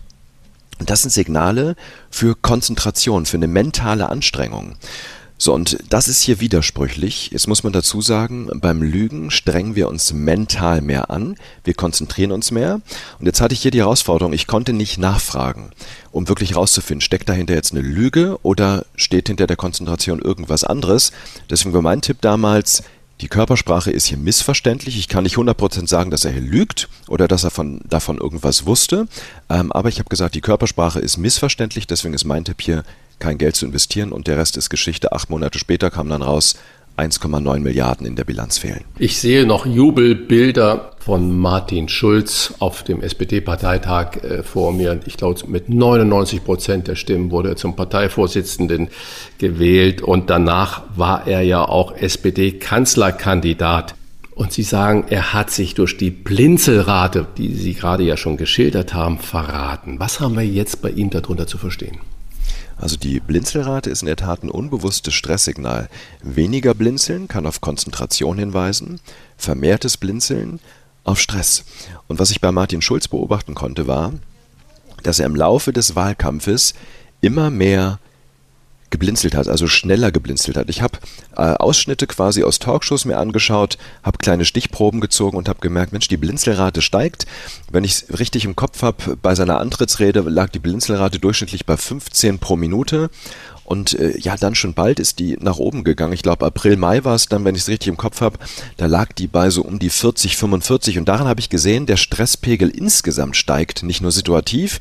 Und 0.78 0.88
das 0.88 1.02
sind 1.02 1.10
Signale 1.10 1.76
für 2.10 2.34
Konzentration, 2.34 3.26
für 3.26 3.36
eine 3.36 3.48
mentale 3.48 4.08
Anstrengung. 4.08 4.76
So, 5.42 5.54
und 5.54 5.78
das 5.88 6.06
ist 6.06 6.20
hier 6.20 6.38
widersprüchlich. 6.40 7.30
Jetzt 7.30 7.48
muss 7.48 7.64
man 7.64 7.72
dazu 7.72 8.02
sagen, 8.02 8.50
beim 8.60 8.82
Lügen 8.82 9.30
strengen 9.30 9.74
wir 9.74 9.88
uns 9.88 10.12
mental 10.12 10.82
mehr 10.82 11.08
an, 11.08 11.36
wir 11.64 11.72
konzentrieren 11.72 12.30
uns 12.30 12.50
mehr. 12.50 12.82
Und 13.18 13.24
jetzt 13.24 13.40
hatte 13.40 13.54
ich 13.54 13.62
hier 13.62 13.70
die 13.70 13.78
Herausforderung, 13.78 14.34
ich 14.34 14.46
konnte 14.46 14.74
nicht 14.74 14.98
nachfragen, 14.98 15.70
um 16.12 16.28
wirklich 16.28 16.50
herauszufinden, 16.50 17.00
steckt 17.00 17.30
dahinter 17.30 17.54
jetzt 17.54 17.72
eine 17.72 17.80
Lüge 17.80 18.38
oder 18.42 18.84
steht 18.96 19.28
hinter 19.28 19.46
der 19.46 19.56
Konzentration 19.56 20.20
irgendwas 20.20 20.62
anderes. 20.62 21.10
Deswegen 21.48 21.72
war 21.72 21.80
mein 21.80 22.02
Tipp 22.02 22.18
damals, 22.20 22.82
die 23.22 23.28
Körpersprache 23.28 23.90
ist 23.90 24.04
hier 24.04 24.18
missverständlich. 24.18 24.98
Ich 24.98 25.08
kann 25.08 25.24
nicht 25.24 25.36
100% 25.36 25.88
sagen, 25.88 26.10
dass 26.10 26.26
er 26.26 26.32
hier 26.32 26.42
lügt 26.42 26.90
oder 27.08 27.28
dass 27.28 27.44
er 27.44 27.50
von, 27.50 27.80
davon 27.88 28.18
irgendwas 28.18 28.66
wusste. 28.66 29.08
Ähm, 29.48 29.72
aber 29.72 29.88
ich 29.88 30.00
habe 30.00 30.10
gesagt, 30.10 30.34
die 30.34 30.42
Körpersprache 30.42 31.00
ist 31.00 31.16
missverständlich. 31.16 31.86
Deswegen 31.86 32.12
ist 32.12 32.24
mein 32.26 32.44
Tipp 32.44 32.60
hier, 32.60 32.82
kein 33.20 33.38
Geld 33.38 33.56
zu 33.56 33.66
investieren 33.66 34.12
und 34.12 34.26
der 34.26 34.36
Rest 34.36 34.56
ist 34.56 34.70
Geschichte. 34.70 35.12
Acht 35.12 35.30
Monate 35.30 35.58
später 35.58 35.90
kam 35.90 36.08
dann 36.08 36.22
raus, 36.22 36.56
1,9 36.96 37.60
Milliarden 37.60 38.06
in 38.06 38.16
der 38.16 38.24
Bilanz 38.24 38.58
fehlen. 38.58 38.84
Ich 38.98 39.18
sehe 39.18 39.46
noch 39.46 39.64
Jubelbilder 39.64 40.92
von 40.98 41.38
Martin 41.38 41.88
Schulz 41.88 42.54
auf 42.58 42.82
dem 42.82 43.00
SPD-Parteitag 43.00 44.16
äh, 44.16 44.42
vor 44.42 44.72
mir. 44.72 45.00
Ich 45.06 45.16
glaube, 45.16 45.40
mit 45.46 45.70
99 45.70 46.44
Prozent 46.44 46.88
der 46.88 46.96
Stimmen 46.96 47.30
wurde 47.30 47.50
er 47.50 47.56
zum 47.56 47.74
Parteivorsitzenden 47.74 48.88
gewählt 49.38 50.02
und 50.02 50.28
danach 50.28 50.82
war 50.94 51.26
er 51.26 51.40
ja 51.40 51.66
auch 51.66 51.96
SPD-Kanzlerkandidat. 51.96 53.94
Und 54.34 54.52
Sie 54.52 54.62
sagen, 54.62 55.04
er 55.08 55.32
hat 55.34 55.50
sich 55.50 55.74
durch 55.74 55.96
die 55.96 56.10
Blinzelrate, 56.10 57.26
die 57.36 57.54
Sie 57.54 57.74
gerade 57.74 58.04
ja 58.04 58.16
schon 58.16 58.36
geschildert 58.36 58.94
haben, 58.94 59.18
verraten. 59.18 60.00
Was 60.00 60.20
haben 60.20 60.36
wir 60.36 60.46
jetzt 60.46 60.80
bei 60.82 60.90
ihm 60.90 61.10
darunter 61.10 61.46
zu 61.46 61.58
verstehen? 61.58 61.98
Also 62.80 62.96
die 62.96 63.20
Blinzelrate 63.20 63.90
ist 63.90 64.00
in 64.00 64.06
der 64.06 64.16
Tat 64.16 64.42
ein 64.42 64.50
unbewusstes 64.50 65.12
Stresssignal. 65.12 65.90
Weniger 66.22 66.74
Blinzeln 66.74 67.28
kann 67.28 67.46
auf 67.46 67.60
Konzentration 67.60 68.38
hinweisen, 68.38 69.00
vermehrtes 69.36 69.98
Blinzeln 69.98 70.60
auf 71.04 71.20
Stress. 71.20 71.64
Und 72.08 72.18
was 72.18 72.30
ich 72.30 72.40
bei 72.40 72.52
Martin 72.52 72.80
Schulz 72.80 73.06
beobachten 73.06 73.54
konnte, 73.54 73.86
war, 73.86 74.14
dass 75.02 75.18
er 75.18 75.26
im 75.26 75.36
Laufe 75.36 75.72
des 75.72 75.94
Wahlkampfes 75.94 76.72
immer 77.20 77.50
mehr 77.50 77.98
geblinzelt 78.90 79.34
hat, 79.34 79.48
also 79.48 79.66
schneller 79.66 80.12
geblinzelt 80.12 80.56
hat. 80.56 80.68
Ich 80.68 80.82
habe 80.82 80.98
äh, 81.36 81.42
Ausschnitte 81.42 82.06
quasi 82.06 82.42
aus 82.42 82.58
Talkshows 82.58 83.04
mir 83.04 83.18
angeschaut, 83.18 83.78
habe 84.02 84.18
kleine 84.18 84.44
Stichproben 84.44 85.00
gezogen 85.00 85.36
und 85.36 85.48
habe 85.48 85.60
gemerkt, 85.60 85.92
Mensch, 85.92 86.08
die 86.08 86.16
Blinzelrate 86.16 86.82
steigt. 86.82 87.26
Wenn 87.70 87.84
ich 87.84 87.92
es 87.92 88.18
richtig 88.18 88.44
im 88.44 88.56
Kopf 88.56 88.82
habe, 88.82 89.16
bei 89.16 89.34
seiner 89.34 89.60
Antrittsrede 89.60 90.20
lag 90.20 90.50
die 90.50 90.58
Blinzelrate 90.58 91.18
durchschnittlich 91.18 91.66
bei 91.66 91.76
15 91.76 92.38
pro 92.38 92.56
Minute. 92.56 93.10
Und 93.70 93.96
äh, 93.96 94.18
ja, 94.18 94.36
dann 94.36 94.56
schon 94.56 94.74
bald 94.74 94.98
ist 94.98 95.20
die 95.20 95.36
nach 95.40 95.58
oben 95.58 95.84
gegangen. 95.84 96.12
Ich 96.12 96.22
glaube, 96.22 96.44
April, 96.44 96.76
Mai 96.76 97.04
war 97.04 97.14
es 97.14 97.26
dann, 97.26 97.44
wenn 97.44 97.54
ich 97.54 97.62
es 97.62 97.68
richtig 97.68 97.86
im 97.86 97.96
Kopf 97.96 98.20
habe. 98.20 98.36
Da 98.76 98.86
lag 98.86 99.12
die 99.12 99.28
bei 99.28 99.50
so 99.50 99.62
um 99.62 99.78
die 99.78 99.90
40, 99.90 100.36
45. 100.36 100.98
Und 100.98 101.08
daran 101.08 101.28
habe 101.28 101.38
ich 101.38 101.50
gesehen, 101.50 101.86
der 101.86 101.96
Stresspegel 101.96 102.68
insgesamt 102.68 103.36
steigt, 103.36 103.84
nicht 103.84 104.00
nur 104.00 104.10
situativ. 104.10 104.80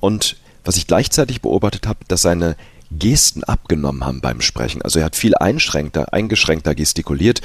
Und 0.00 0.36
was 0.64 0.78
ich 0.78 0.86
gleichzeitig 0.86 1.42
beobachtet 1.42 1.86
habe, 1.86 1.98
dass 2.08 2.22
seine 2.22 2.56
Gesten 2.98 3.44
abgenommen 3.44 4.04
haben 4.04 4.20
beim 4.20 4.40
Sprechen. 4.40 4.82
Also 4.82 4.98
er 4.98 5.06
hat 5.06 5.16
viel 5.16 5.34
einschränkter, 5.34 6.12
eingeschränkter 6.12 6.74
gestikuliert. 6.74 7.40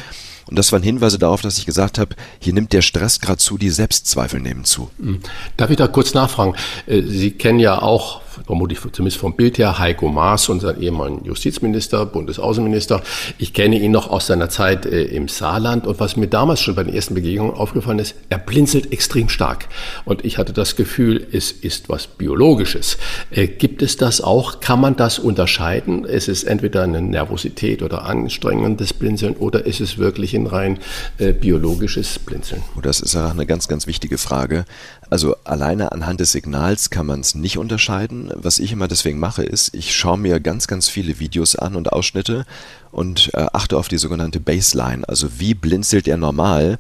Und 0.48 0.58
das 0.58 0.72
waren 0.72 0.84
Hinweise 0.84 1.20
darauf, 1.20 1.42
dass 1.42 1.58
ich 1.58 1.66
gesagt 1.66 1.98
habe, 1.98 2.16
hier 2.40 2.54
nimmt 2.54 2.74
der 2.74 2.82
Stress 2.82 3.20
gerade 3.20 3.38
zu, 3.38 3.58
die 3.58 3.70
Selbstzweifel 3.70 4.40
nehmen 4.40 4.66
zu. 4.66 4.90
Hm. 5.00 5.20
Darf 5.58 5.70
ich 5.70 5.78
da 5.78 5.88
kurz 5.88 6.14
nachfragen? 6.14 6.56
Äh, 6.86 7.02
Sie 7.04 7.32
kennen 7.32 7.60
ja 7.60 7.82
auch 7.82 8.22
vermutlich 8.46 8.80
zumindest 8.92 9.20
vom 9.20 9.36
Bild 9.36 9.58
her, 9.58 9.80
Heiko 9.80 10.10
Maas, 10.10 10.50
unser 10.50 10.78
ehemaliger 10.78 11.26
Justizminister, 11.26 12.06
Bundesaußenminister. 12.06 13.02
Ich 13.38 13.54
kenne 13.54 13.80
ihn 13.80 13.92
noch 13.92 14.10
aus 14.10 14.28
seiner 14.28 14.50
Zeit 14.50 14.86
äh, 14.86 15.04
im 15.04 15.28
Saarland 15.28 15.88
und 15.88 16.00
was 16.00 16.18
mir 16.18 16.28
damals 16.28 16.62
schon 16.62 16.76
bei 16.76 16.84
den 16.84 16.94
ersten 16.94 17.16
Begegnungen 17.16 17.54
aufgefallen 17.54 18.00
ist, 18.00 18.16
er 18.30 18.38
blinzelt 18.38 18.92
extrem 18.92 19.30
stark. 19.30 19.68
Und 20.06 20.26
ich 20.26 20.38
hatte 20.38 20.54
das 20.54 20.76
Gefühl, 20.76 21.26
es 21.32 21.52
ist 21.52 21.90
was 21.90 22.08
Biologisches. 22.08 22.98
Äh, 23.32 23.48
gibt 23.48 23.82
es 23.82 23.98
das 23.98 24.22
auch? 24.22 24.60
Kann 24.60 24.82
man 24.82 24.96
das 24.96 25.20
unterscheiden? 25.20 26.06
Es 26.06 26.28
ist 26.28 26.44
entweder 26.44 26.84
eine 26.84 27.02
Nervosität 27.02 27.82
oder 27.82 28.06
anstrengendes 28.06 28.94
Blinzeln 28.94 29.36
oder 29.36 29.66
ist 29.66 29.82
es 29.82 29.98
wirklich 29.98 30.34
ein 30.38 30.48
rein 30.48 30.80
äh, 31.18 31.34
biologisches 31.34 32.20
Blinzeln? 32.20 32.62
Oh, 32.78 32.82
das 32.82 33.00
ist 33.00 33.16
auch 33.16 33.32
eine 33.32 33.46
ganz, 33.46 33.68
ganz 33.68 33.88
wichtige 33.88 34.18
Frage. 34.18 34.66
Also 35.10 35.36
alleine 35.44 35.92
anhand 35.92 36.20
des 36.20 36.32
Signals 36.32 36.90
kann 36.90 37.06
man 37.06 37.22
es 37.22 37.36
nicht 37.36 37.58
unterscheiden. 37.58 38.32
Was 38.36 38.60
ich 38.60 38.72
immer 38.72 38.88
deswegen 38.88 39.20
mache, 39.20 39.44
ist, 39.44 39.74
ich 39.74 39.96
schaue 39.96 40.18
mir 40.18 40.40
ganz, 40.40 40.68
ganz 40.68 40.90
viele 40.90 41.20
Videos 41.20 41.56
an 41.56 41.76
und 41.76 41.92
Ausschnitte 41.92 42.46
und 42.92 43.32
äh, 43.34 43.46
achte 43.54 43.78
auf 43.78 43.88
die 43.88 43.98
sogenannte 43.98 44.40
Baseline. 44.40 45.08
Also 45.08 45.40
wie 45.40 45.54
blinzelt 45.54 46.08
er 46.08 46.18
normal? 46.18 46.78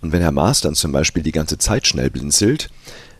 Und 0.00 0.12
wenn 0.12 0.22
Herr 0.22 0.32
Maas 0.32 0.60
dann 0.60 0.74
zum 0.74 0.92
Beispiel 0.92 1.22
die 1.22 1.32
ganze 1.32 1.58
Zeit 1.58 1.86
schnell 1.86 2.10
blinzelt, 2.10 2.70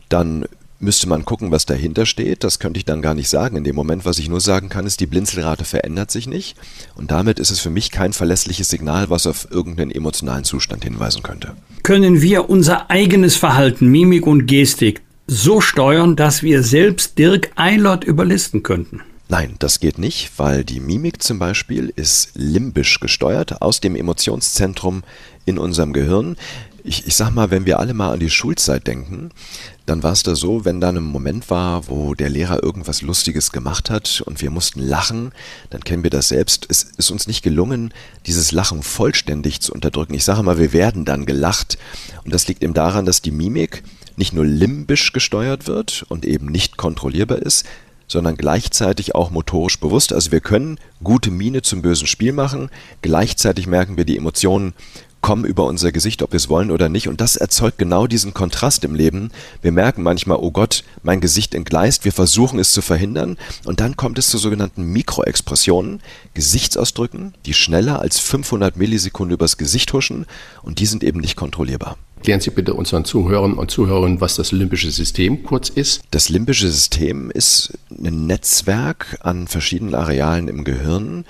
dann 0.09 0.45
müsste 0.83 1.09
man 1.09 1.25
gucken, 1.25 1.51
was 1.51 1.65
dahinter 1.65 2.05
steht. 2.05 2.43
Das 2.43 2.59
könnte 2.59 2.77
ich 2.77 2.85
dann 2.85 3.01
gar 3.01 3.15
nicht 3.15 3.29
sagen. 3.29 3.55
In 3.57 3.63
dem 3.63 3.75
Moment, 3.75 4.05
was 4.05 4.19
ich 4.19 4.29
nur 4.29 4.41
sagen 4.41 4.69
kann, 4.69 4.85
ist, 4.85 4.99
die 4.99 5.07
Blinzelrate 5.07 5.65
verändert 5.65 6.11
sich 6.11 6.27
nicht. 6.27 6.55
Und 6.95 7.11
damit 7.11 7.39
ist 7.39 7.49
es 7.49 7.59
für 7.59 7.69
mich 7.69 7.89
kein 7.89 8.13
verlässliches 8.13 8.69
Signal, 8.69 9.09
was 9.09 9.25
auf 9.25 9.47
irgendeinen 9.49 9.91
emotionalen 9.91 10.43
Zustand 10.43 10.83
hinweisen 10.83 11.23
könnte. 11.23 11.55
Können 11.81 12.21
wir 12.21 12.49
unser 12.49 12.91
eigenes 12.91 13.35
Verhalten, 13.35 13.87
Mimik 13.87 14.27
und 14.27 14.45
Gestik 14.45 15.01
so 15.25 15.61
steuern, 15.61 16.15
dass 16.15 16.43
wir 16.43 16.63
selbst 16.63 17.17
Dirk 17.17 17.51
Eilert 17.55 18.03
überlisten 18.03 18.61
könnten? 18.61 19.01
Nein, 19.29 19.55
das 19.59 19.79
geht 19.79 19.97
nicht, 19.97 20.31
weil 20.37 20.63
die 20.63 20.79
Mimik 20.79 21.23
zum 21.23 21.39
Beispiel 21.39 21.91
ist 21.95 22.31
limbisch 22.35 22.99
gesteuert 22.99 23.61
aus 23.61 23.79
dem 23.79 23.95
Emotionszentrum 23.95 25.03
in 25.45 25.57
unserem 25.57 25.93
Gehirn. 25.93 26.35
Ich, 26.85 27.07
ich 27.07 27.15
sag 27.15 27.31
mal, 27.31 27.49
wenn 27.49 27.65
wir 27.65 27.79
alle 27.79 27.93
mal 27.93 28.11
an 28.11 28.19
die 28.19 28.29
Schulzeit 28.29 28.87
denken, 28.87 29.29
dann 29.85 30.03
war 30.03 30.11
es 30.11 30.23
da 30.23 30.35
so, 30.35 30.65
wenn 30.65 30.81
da 30.81 30.89
ein 30.89 31.01
Moment 31.01 31.49
war, 31.49 31.87
wo 31.87 32.13
der 32.13 32.29
Lehrer 32.29 32.61
irgendwas 32.61 33.01
Lustiges 33.01 33.53
gemacht 33.53 33.89
hat 33.89 34.21
und 34.25 34.41
wir 34.41 34.51
mussten 34.51 34.81
lachen, 34.81 35.31
dann 35.69 35.85
kennen 35.85 36.03
wir 36.03 36.09
das 36.09 36.27
selbst. 36.27 36.67
Es 36.69 36.83
ist 36.83 37.09
uns 37.09 37.25
nicht 37.25 37.41
gelungen, 37.41 37.93
dieses 38.25 38.51
Lachen 38.51 38.83
vollständig 38.83 39.61
zu 39.61 39.71
unterdrücken. 39.71 40.13
Ich 40.13 40.25
sage 40.25 40.43
mal, 40.43 40.57
wir 40.57 40.73
werden 40.73 41.05
dann 41.05 41.25
gelacht. 41.25 41.77
Und 42.25 42.33
das 42.33 42.49
liegt 42.49 42.63
eben 42.63 42.73
daran, 42.73 43.05
dass 43.05 43.21
die 43.21 43.31
Mimik 43.31 43.83
nicht 44.17 44.33
nur 44.33 44.45
limbisch 44.45 45.13
gesteuert 45.13 45.67
wird 45.67 46.05
und 46.09 46.25
eben 46.25 46.47
nicht 46.47 46.75
kontrollierbar 46.75 47.39
ist, 47.39 47.65
sondern 48.07 48.35
gleichzeitig 48.35 49.15
auch 49.15 49.31
motorisch 49.31 49.79
bewusst. 49.79 50.11
Also 50.11 50.31
wir 50.31 50.41
können 50.41 50.77
gute 51.01 51.31
Miene 51.31 51.61
zum 51.61 51.81
bösen 51.81 52.07
Spiel 52.07 52.33
machen, 52.33 52.69
gleichzeitig 53.01 53.67
merken 53.67 53.95
wir 53.95 54.03
die 54.03 54.17
Emotionen 54.17 54.73
kommen 55.23 55.45
über 55.45 55.65
unser 55.65 55.91
Gesicht, 55.91 56.21
ob 56.21 56.33
wir 56.33 56.37
es 56.37 56.49
wollen 56.49 56.69
oder 56.69 56.89
nicht. 56.89 57.07
Und 57.07 57.21
das 57.21 57.37
erzeugt 57.37 57.79
genau 57.79 58.05
diesen 58.05 58.35
Kontrast 58.35 58.83
im 58.83 58.93
Leben. 58.93 59.31
Wir 59.63 59.71
merken 59.71 60.03
manchmal, 60.03 60.37
oh 60.37 60.51
Gott, 60.51 60.83
mein 61.01 61.21
Gesicht 61.21 61.55
entgleist. 61.55 62.05
Wir 62.05 62.11
versuchen 62.11 62.59
es 62.59 62.71
zu 62.71 62.83
verhindern. 62.83 63.37
Und 63.65 63.79
dann 63.79 63.95
kommt 63.95 64.19
es 64.19 64.29
zu 64.29 64.37
sogenannten 64.37 64.83
Mikroexpressionen, 64.83 66.01
Gesichtsausdrücken, 66.35 67.33
die 67.45 67.53
schneller 67.55 67.99
als 67.99 68.19
500 68.19 68.77
Millisekunden 68.77 69.33
übers 69.33 69.57
Gesicht 69.57 69.91
huschen. 69.93 70.25
Und 70.61 70.79
die 70.79 70.85
sind 70.85 71.03
eben 71.03 71.21
nicht 71.21 71.37
kontrollierbar. 71.37 71.97
Klären 72.21 72.39
Sie 72.39 72.51
bitte 72.51 72.73
unseren 72.73 73.03
Zuhörern 73.03 73.53
und 73.53 73.71
Zuhörern, 73.71 74.21
was 74.21 74.35
das 74.35 74.51
limbische 74.53 74.91
System 74.91 75.43
kurz 75.43 75.69
ist. 75.69 76.03
Das 76.11 76.29
limbische 76.29 76.69
System 76.69 77.29
ist 77.31 77.77
ein 77.91 78.27
Netzwerk 78.27 79.17
an 79.21 79.47
verschiedenen 79.47 79.93
Arealen 79.93 80.47
im 80.47 80.63
Gehirn, 80.63 81.25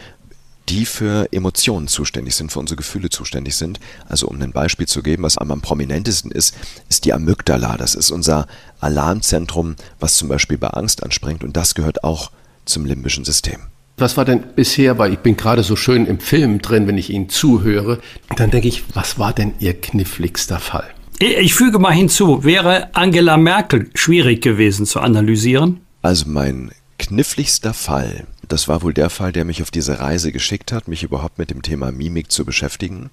die 0.70 0.86
für 0.86 1.28
Emotionen 1.32 1.88
zuständig 1.88 2.36
sind, 2.36 2.52
für 2.52 2.60
unsere 2.60 2.78
Gefühle 2.78 3.10
zuständig 3.10 3.56
sind. 3.56 3.80
Also 4.08 4.28
um 4.28 4.42
ein 4.42 4.52
Beispiel 4.52 4.88
zu 4.88 5.04
geben, 5.04 5.24
was 5.24 5.38
am 5.38 5.62
prominentesten 5.62 6.32
ist, 6.32 6.56
ist 6.90 7.06
die 7.06 7.14
Amygdala. 7.14 7.78
Das 7.78 7.96
ist 7.96 8.12
unser 8.12 8.48
Alarmzentrum, 8.80 9.76
was 10.00 10.16
zum 10.16 10.30
Beispiel 10.30 10.58
bei 10.58 10.70
Angst 10.70 11.04
anspringt 11.04 11.44
und 11.44 11.58
das 11.58 11.76
gehört 11.76 12.04
auch 12.04 12.32
zum 12.66 12.86
limbischen 12.86 13.26
System. 13.26 13.60
Was 13.98 14.18
war 14.18 14.26
denn 14.26 14.44
bisher, 14.56 14.98
weil 14.98 15.14
ich 15.14 15.20
bin 15.20 15.38
gerade 15.38 15.62
so 15.62 15.76
schön 15.76 16.08
im 16.08 16.20
Film 16.20 16.62
drin, 16.62 16.88
wenn 16.88 16.98
ich 16.98 17.12
Ihnen 17.12 17.30
zuhöre, 17.30 18.00
dann 18.36 18.50
denke 18.50 18.68
ich, 18.68 18.84
was 18.96 19.20
war 19.20 19.34
denn 19.34 19.54
Ihr 19.60 19.80
kniffligster 19.80 20.60
Fall? 20.60 20.90
Ich 21.20 21.54
füge 21.54 21.78
mal 21.78 21.94
hinzu, 21.94 22.44
wäre 22.44 22.90
Angela 22.96 23.38
Merkel 23.38 23.90
schwierig 23.94 24.42
gewesen 24.42 24.86
zu 24.86 25.00
analysieren? 25.00 25.82
Also 26.02 26.26
mein 26.28 26.72
kniffligster 27.08 27.74
Fall 27.74 28.28
das 28.54 28.68
war 28.68 28.82
wohl 28.82 28.94
der 28.94 29.10
Fall, 29.10 29.32
der 29.32 29.46
mich 29.46 29.62
auf 29.62 29.72
diese 29.72 30.00
Reise 30.00 30.32
geschickt 30.32 30.72
hat, 30.72 30.88
mich 30.88 31.04
überhaupt 31.04 31.40
mit 31.40 31.50
dem 31.50 31.62
Thema 31.62 31.92
Mimik 31.92 32.32
zu 32.32 32.46
beschäftigen. 32.46 33.10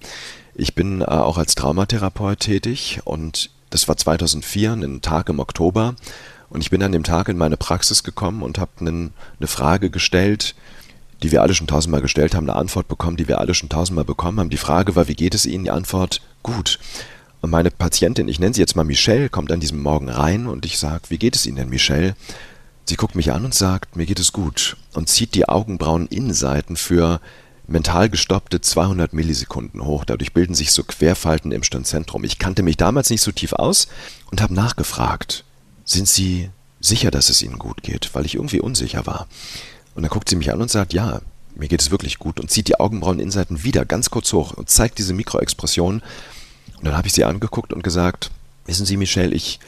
Ich 0.53 0.75
bin 0.75 1.01
äh, 1.01 1.05
auch 1.05 1.37
als 1.37 1.55
Traumatherapeut 1.55 2.39
tätig 2.39 2.99
und 3.05 3.49
das 3.69 3.87
war 3.87 3.97
2004, 3.97 4.73
einen 4.73 5.01
Tag 5.01 5.29
im 5.29 5.39
Oktober. 5.39 5.95
Und 6.49 6.61
ich 6.61 6.69
bin 6.69 6.83
an 6.83 6.91
dem 6.91 7.03
Tag 7.03 7.29
in 7.29 7.37
meine 7.37 7.55
Praxis 7.55 8.03
gekommen 8.03 8.43
und 8.43 8.59
habe 8.59 8.71
eine 8.81 9.47
Frage 9.47 9.89
gestellt, 9.89 10.53
die 11.23 11.31
wir 11.31 11.41
alle 11.41 11.53
schon 11.53 11.67
tausendmal 11.67 12.01
gestellt 12.01 12.35
haben, 12.35 12.49
eine 12.49 12.59
Antwort 12.59 12.89
bekommen, 12.89 13.15
die 13.15 13.27
wir 13.29 13.39
alle 13.39 13.53
schon 13.53 13.69
tausendmal 13.69 14.03
bekommen 14.03 14.39
haben. 14.39 14.49
Die 14.49 14.57
Frage 14.57 14.95
war, 14.95 15.07
wie 15.07 15.15
geht 15.15 15.33
es 15.33 15.45
Ihnen? 15.45 15.63
Die 15.63 15.71
Antwort, 15.71 16.21
gut. 16.43 16.77
Und 17.39 17.49
meine 17.49 17.71
Patientin, 17.71 18.27
ich 18.27 18.39
nenne 18.39 18.53
sie 18.53 18.61
jetzt 18.61 18.75
mal 18.75 18.83
Michelle, 18.83 19.29
kommt 19.29 19.51
an 19.51 19.59
diesem 19.61 19.81
Morgen 19.81 20.09
rein 20.09 20.45
und 20.45 20.65
ich 20.65 20.77
sage, 20.77 21.03
wie 21.09 21.17
geht 21.17 21.35
es 21.35 21.45
Ihnen 21.45 21.55
denn, 21.55 21.69
Michelle? 21.69 22.15
Sie 22.91 22.97
guckt 22.97 23.15
mich 23.15 23.31
an 23.31 23.45
und 23.45 23.53
sagt, 23.53 23.95
mir 23.95 24.05
geht 24.05 24.19
es 24.19 24.33
gut 24.33 24.75
und 24.91 25.07
zieht 25.07 25.33
die 25.33 25.47
Augenbrauen-Innenseiten 25.47 26.75
für 26.75 27.21
mental 27.65 28.09
gestoppte 28.09 28.59
200 28.59 29.13
Millisekunden 29.13 29.85
hoch. 29.85 30.03
Dadurch 30.03 30.33
bilden 30.33 30.55
sich 30.55 30.73
so 30.73 30.83
Querfalten 30.83 31.53
im 31.53 31.63
Stirnzentrum. 31.63 32.25
Ich 32.25 32.37
kannte 32.37 32.63
mich 32.63 32.75
damals 32.75 33.09
nicht 33.09 33.21
so 33.21 33.31
tief 33.31 33.53
aus 33.53 33.87
und 34.29 34.41
habe 34.41 34.53
nachgefragt, 34.53 35.45
sind 35.85 36.09
Sie 36.09 36.49
sicher, 36.81 37.11
dass 37.11 37.29
es 37.29 37.41
Ihnen 37.41 37.59
gut 37.59 37.81
geht? 37.81 38.13
Weil 38.13 38.25
ich 38.25 38.35
irgendwie 38.35 38.59
unsicher 38.59 39.05
war. 39.05 39.25
Und 39.95 40.03
dann 40.03 40.11
guckt 40.11 40.27
sie 40.27 40.35
mich 40.35 40.51
an 40.51 40.61
und 40.61 40.69
sagt, 40.69 40.91
ja, 40.91 41.21
mir 41.55 41.69
geht 41.69 41.81
es 41.81 41.91
wirklich 41.91 42.19
gut 42.19 42.41
und 42.41 42.51
zieht 42.51 42.67
die 42.67 42.77
Augenbrauen-Innenseiten 42.77 43.63
wieder 43.63 43.85
ganz 43.85 44.09
kurz 44.09 44.33
hoch 44.33 44.51
und 44.51 44.69
zeigt 44.69 44.97
diese 44.97 45.13
Mikroexpression. 45.13 46.01
Und 46.75 46.85
dann 46.85 46.97
habe 46.97 47.07
ich 47.07 47.13
sie 47.13 47.23
angeguckt 47.23 47.71
und 47.71 47.85
gesagt, 47.85 48.31
wissen 48.65 48.85
Sie, 48.85 48.97
Michelle, 48.97 49.33
ich 49.33 49.61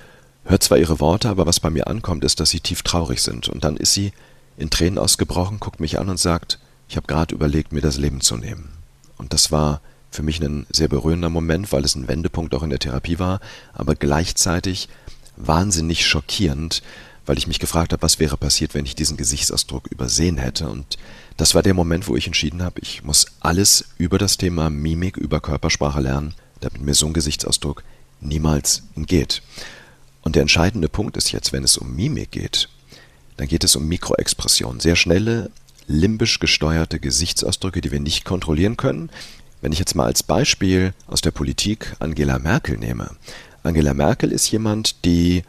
hört 0.46 0.64
zwar 0.64 0.78
ihre 0.78 1.00
Worte, 1.00 1.30
aber 1.30 1.46
was 1.46 1.60
bei 1.60 1.70
mir 1.70 1.88
ankommt, 1.88 2.24
ist, 2.24 2.40
dass 2.40 2.50
sie 2.50 2.60
tief 2.60 2.82
traurig 2.82 3.22
sind. 3.22 3.50
Und 3.50 3.64
dann 3.64 3.78
ist 3.78 3.94
sie 3.94 4.12
in 4.58 4.70
Tränen 4.70 5.00
ausgebrochen, 5.00 5.60
guckt 5.60 5.80
mich 5.80 6.00
an 6.00 6.10
und 6.10 6.20
sagt, 6.20 6.60
ich 6.88 6.96
habe 6.96 7.08
gerade 7.08 7.34
überlegt, 7.34 7.72
mir 7.72 7.82
das 7.82 7.98
Leben 7.98 8.22
zu 8.22 8.38
nehmen. 8.38 8.70
Und 9.18 9.34
das 9.34 9.52
war 9.52 9.82
für 10.12 10.24
mich 10.24 10.40
ein 10.42 10.68
sehr 10.70 10.88
berührender 10.88 11.30
Moment, 11.30 11.72
weil 11.72 11.84
es 11.84 11.96
ein 11.96 12.08
Wendepunkt 12.08 12.54
auch 12.54 12.64
in 12.64 12.70
der 12.70 12.80
Therapie 12.80 13.20
war, 13.20 13.40
aber 13.74 13.96
gleichzeitig 13.96 14.90
wahnsinnig 15.38 16.06
schockierend, 16.06 16.84
weil 17.26 17.38
ich 17.38 17.48
mich 17.48 17.60
gefragt 17.60 17.94
habe, 17.94 18.04
was 18.04 18.20
wäre 18.20 18.38
passiert, 18.38 18.74
wenn 18.74 18.86
ich 18.86 18.96
diesen 18.96 19.18
Gesichtsausdruck 19.18 19.88
übersehen 19.88 20.38
hätte. 20.38 20.68
Und 20.68 20.98
das 21.38 21.56
war 21.56 21.64
der 21.64 21.74
Moment, 21.74 22.08
wo 22.08 22.16
ich 22.16 22.28
entschieden 22.28 22.62
habe, 22.62 22.80
ich 22.82 23.04
muss 23.04 23.28
alles 23.40 23.86
über 23.98 24.18
das 24.18 24.38
Thema 24.38 24.70
Mimik, 24.70 25.18
über 25.18 25.40
Körpersprache 25.40 26.02
lernen, 26.02 26.36
damit 26.60 26.82
mir 26.82 26.94
so 26.94 27.08
ein 27.08 27.14
Gesichtsausdruck 27.14 27.84
niemals 28.22 28.84
entgeht. 28.96 29.42
Und 30.24 30.36
der 30.36 30.42
entscheidende 30.42 30.90
Punkt 30.90 31.18
ist 31.18 31.32
jetzt, 31.32 31.54
wenn 31.54 31.64
es 31.64 31.78
um 31.78 31.96
Mimik 31.96 32.32
geht, 32.32 32.70
dann 33.38 33.48
geht 33.48 33.64
es 33.64 33.76
um 33.76 33.88
Mikroexpression. 33.88 34.80
Sehr 34.80 34.96
schnelle, 34.96 35.52
limbisch 35.88 36.40
gesteuerte 36.40 37.00
Gesichtsausdrücke, 37.00 37.82
die 37.82 37.92
wir 37.92 38.00
nicht 38.00 38.26
kontrollieren 38.26 38.78
können. 38.78 39.10
Wenn 39.62 39.72
ich 39.72 39.80
jetzt 39.80 39.96
mal 39.96 40.06
als 40.06 40.24
Beispiel 40.24 40.94
aus 41.08 41.22
der 41.22 41.32
Politik 41.32 41.96
Angela 42.00 42.40
Merkel 42.40 42.78
nehme. 42.78 43.12
Angela 43.64 43.94
Merkel 43.94 44.32
ist 44.32 44.50
jemand, 44.52 45.06
die 45.06 45.44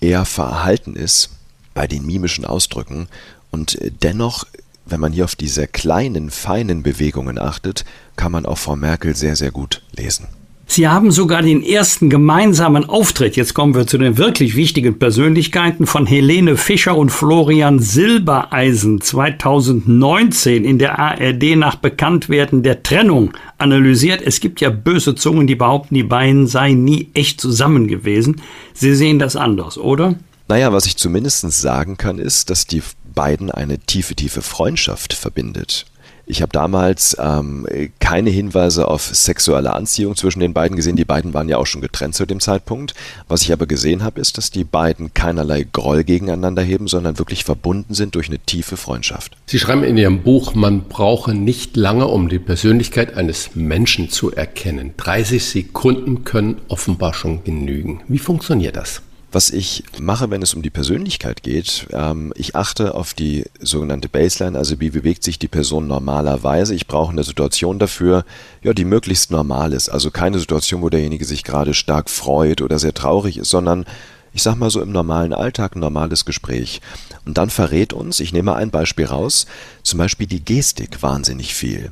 eher 0.00 0.24
verhalten 0.24 0.96
ist 0.96 1.30
bei 1.72 1.86
den 1.86 2.06
mimischen 2.06 2.44
Ausdrücken 2.44 3.08
und 3.50 3.78
dennoch, 4.02 4.44
wenn 4.86 5.00
man 5.00 5.12
hier 5.12 5.24
auf 5.24 5.36
diese 5.36 5.66
kleinen, 5.66 6.30
feinen 6.30 6.82
Bewegungen 6.82 7.38
achtet, 7.38 7.84
kann 8.16 8.32
man 8.32 8.46
auch 8.46 8.58
Frau 8.58 8.76
Merkel 8.76 9.14
sehr, 9.16 9.36
sehr 9.36 9.50
gut 9.50 9.82
lesen. 9.92 10.26
Sie 10.66 10.88
haben 10.88 11.10
sogar 11.10 11.42
den 11.42 11.62
ersten 11.62 12.08
gemeinsamen 12.10 12.88
Auftritt, 12.88 13.36
jetzt 13.36 13.54
kommen 13.54 13.74
wir 13.74 13.86
zu 13.86 13.98
den 13.98 14.16
wirklich 14.16 14.56
wichtigen 14.56 14.98
Persönlichkeiten, 14.98 15.86
von 15.86 16.06
Helene 16.06 16.56
Fischer 16.56 16.96
und 16.96 17.10
Florian 17.10 17.78
Silbereisen 17.78 19.00
2019 19.00 20.64
in 20.64 20.78
der 20.78 20.98
ARD 20.98 21.56
nach 21.56 21.76
Bekanntwerden 21.76 22.62
der 22.62 22.82
Trennung 22.82 23.32
analysiert. 23.58 24.22
Es 24.22 24.40
gibt 24.40 24.60
ja 24.60 24.70
böse 24.70 25.14
Zungen, 25.14 25.46
die 25.46 25.54
behaupten, 25.54 25.94
die 25.94 26.02
beiden 26.02 26.46
seien 26.46 26.82
nie 26.82 27.10
echt 27.14 27.40
zusammen 27.40 27.86
gewesen. 27.86 28.40
Sie 28.72 28.94
sehen 28.94 29.18
das 29.18 29.36
anders, 29.36 29.78
oder? 29.78 30.16
Naja, 30.48 30.72
was 30.72 30.86
ich 30.86 30.96
zumindest 30.96 31.50
sagen 31.52 31.96
kann, 31.96 32.18
ist, 32.18 32.50
dass 32.50 32.66
die 32.66 32.82
beiden 33.14 33.50
eine 33.50 33.78
tiefe, 33.78 34.14
tiefe 34.14 34.42
Freundschaft 34.42 35.12
verbindet. 35.12 35.86
Ich 36.26 36.40
habe 36.40 36.52
damals 36.52 37.16
ähm, 37.20 37.66
keine 38.00 38.30
Hinweise 38.30 38.88
auf 38.88 39.02
sexuelle 39.02 39.74
Anziehung 39.74 40.16
zwischen 40.16 40.40
den 40.40 40.54
beiden 40.54 40.76
gesehen. 40.76 40.96
Die 40.96 41.04
beiden 41.04 41.34
waren 41.34 41.48
ja 41.48 41.58
auch 41.58 41.66
schon 41.66 41.82
getrennt 41.82 42.14
zu 42.14 42.24
dem 42.24 42.40
Zeitpunkt. 42.40 42.94
Was 43.28 43.42
ich 43.42 43.52
aber 43.52 43.66
gesehen 43.66 44.02
habe, 44.02 44.20
ist, 44.20 44.38
dass 44.38 44.50
die 44.50 44.64
beiden 44.64 45.12
keinerlei 45.12 45.66
Groll 45.70 46.02
gegeneinander 46.04 46.62
heben, 46.62 46.88
sondern 46.88 47.18
wirklich 47.18 47.44
verbunden 47.44 47.92
sind 47.92 48.14
durch 48.14 48.28
eine 48.28 48.38
tiefe 48.38 48.76
Freundschaft. 48.76 49.36
Sie 49.46 49.58
schreiben 49.58 49.84
in 49.84 49.98
Ihrem 49.98 50.22
Buch, 50.22 50.54
man 50.54 50.84
brauche 50.84 51.34
nicht 51.34 51.76
lange, 51.76 52.06
um 52.06 52.28
die 52.28 52.38
Persönlichkeit 52.38 53.16
eines 53.16 53.54
Menschen 53.54 54.08
zu 54.08 54.32
erkennen. 54.32 54.94
30 54.96 55.44
Sekunden 55.44 56.24
können 56.24 56.60
offenbar 56.68 57.12
schon 57.12 57.44
genügen. 57.44 58.00
Wie 58.08 58.18
funktioniert 58.18 58.76
das? 58.76 59.02
Was 59.34 59.50
ich 59.50 59.82
mache, 59.98 60.30
wenn 60.30 60.42
es 60.42 60.54
um 60.54 60.62
die 60.62 60.70
Persönlichkeit 60.70 61.42
geht, 61.42 61.88
ähm, 61.90 62.32
ich 62.36 62.54
achte 62.54 62.94
auf 62.94 63.14
die 63.14 63.44
sogenannte 63.58 64.08
Baseline, 64.08 64.56
also 64.56 64.78
wie 64.78 64.90
bewegt 64.90 65.24
sich 65.24 65.40
die 65.40 65.48
Person 65.48 65.88
normalerweise. 65.88 66.72
Ich 66.72 66.86
brauche 66.86 67.10
eine 67.10 67.24
Situation 67.24 67.80
dafür, 67.80 68.24
ja, 68.62 68.72
die 68.72 68.84
möglichst 68.84 69.32
normal 69.32 69.72
ist. 69.72 69.88
Also 69.88 70.12
keine 70.12 70.38
Situation, 70.38 70.82
wo 70.82 70.88
derjenige 70.88 71.24
sich 71.24 71.42
gerade 71.42 71.74
stark 71.74 72.10
freut 72.10 72.62
oder 72.62 72.78
sehr 72.78 72.94
traurig 72.94 73.38
ist, 73.38 73.50
sondern 73.50 73.86
ich 74.32 74.44
sag 74.44 74.54
mal 74.54 74.70
so 74.70 74.80
im 74.80 74.92
normalen 74.92 75.32
Alltag 75.32 75.74
ein 75.74 75.80
normales 75.80 76.24
Gespräch. 76.24 76.80
Und 77.26 77.36
dann 77.36 77.50
verrät 77.50 77.92
uns, 77.92 78.20
ich 78.20 78.32
nehme 78.32 78.54
ein 78.54 78.70
Beispiel 78.70 79.06
raus, 79.06 79.46
zum 79.82 79.98
Beispiel 79.98 80.28
die 80.28 80.44
Gestik 80.44 81.02
wahnsinnig 81.02 81.54
viel. 81.54 81.90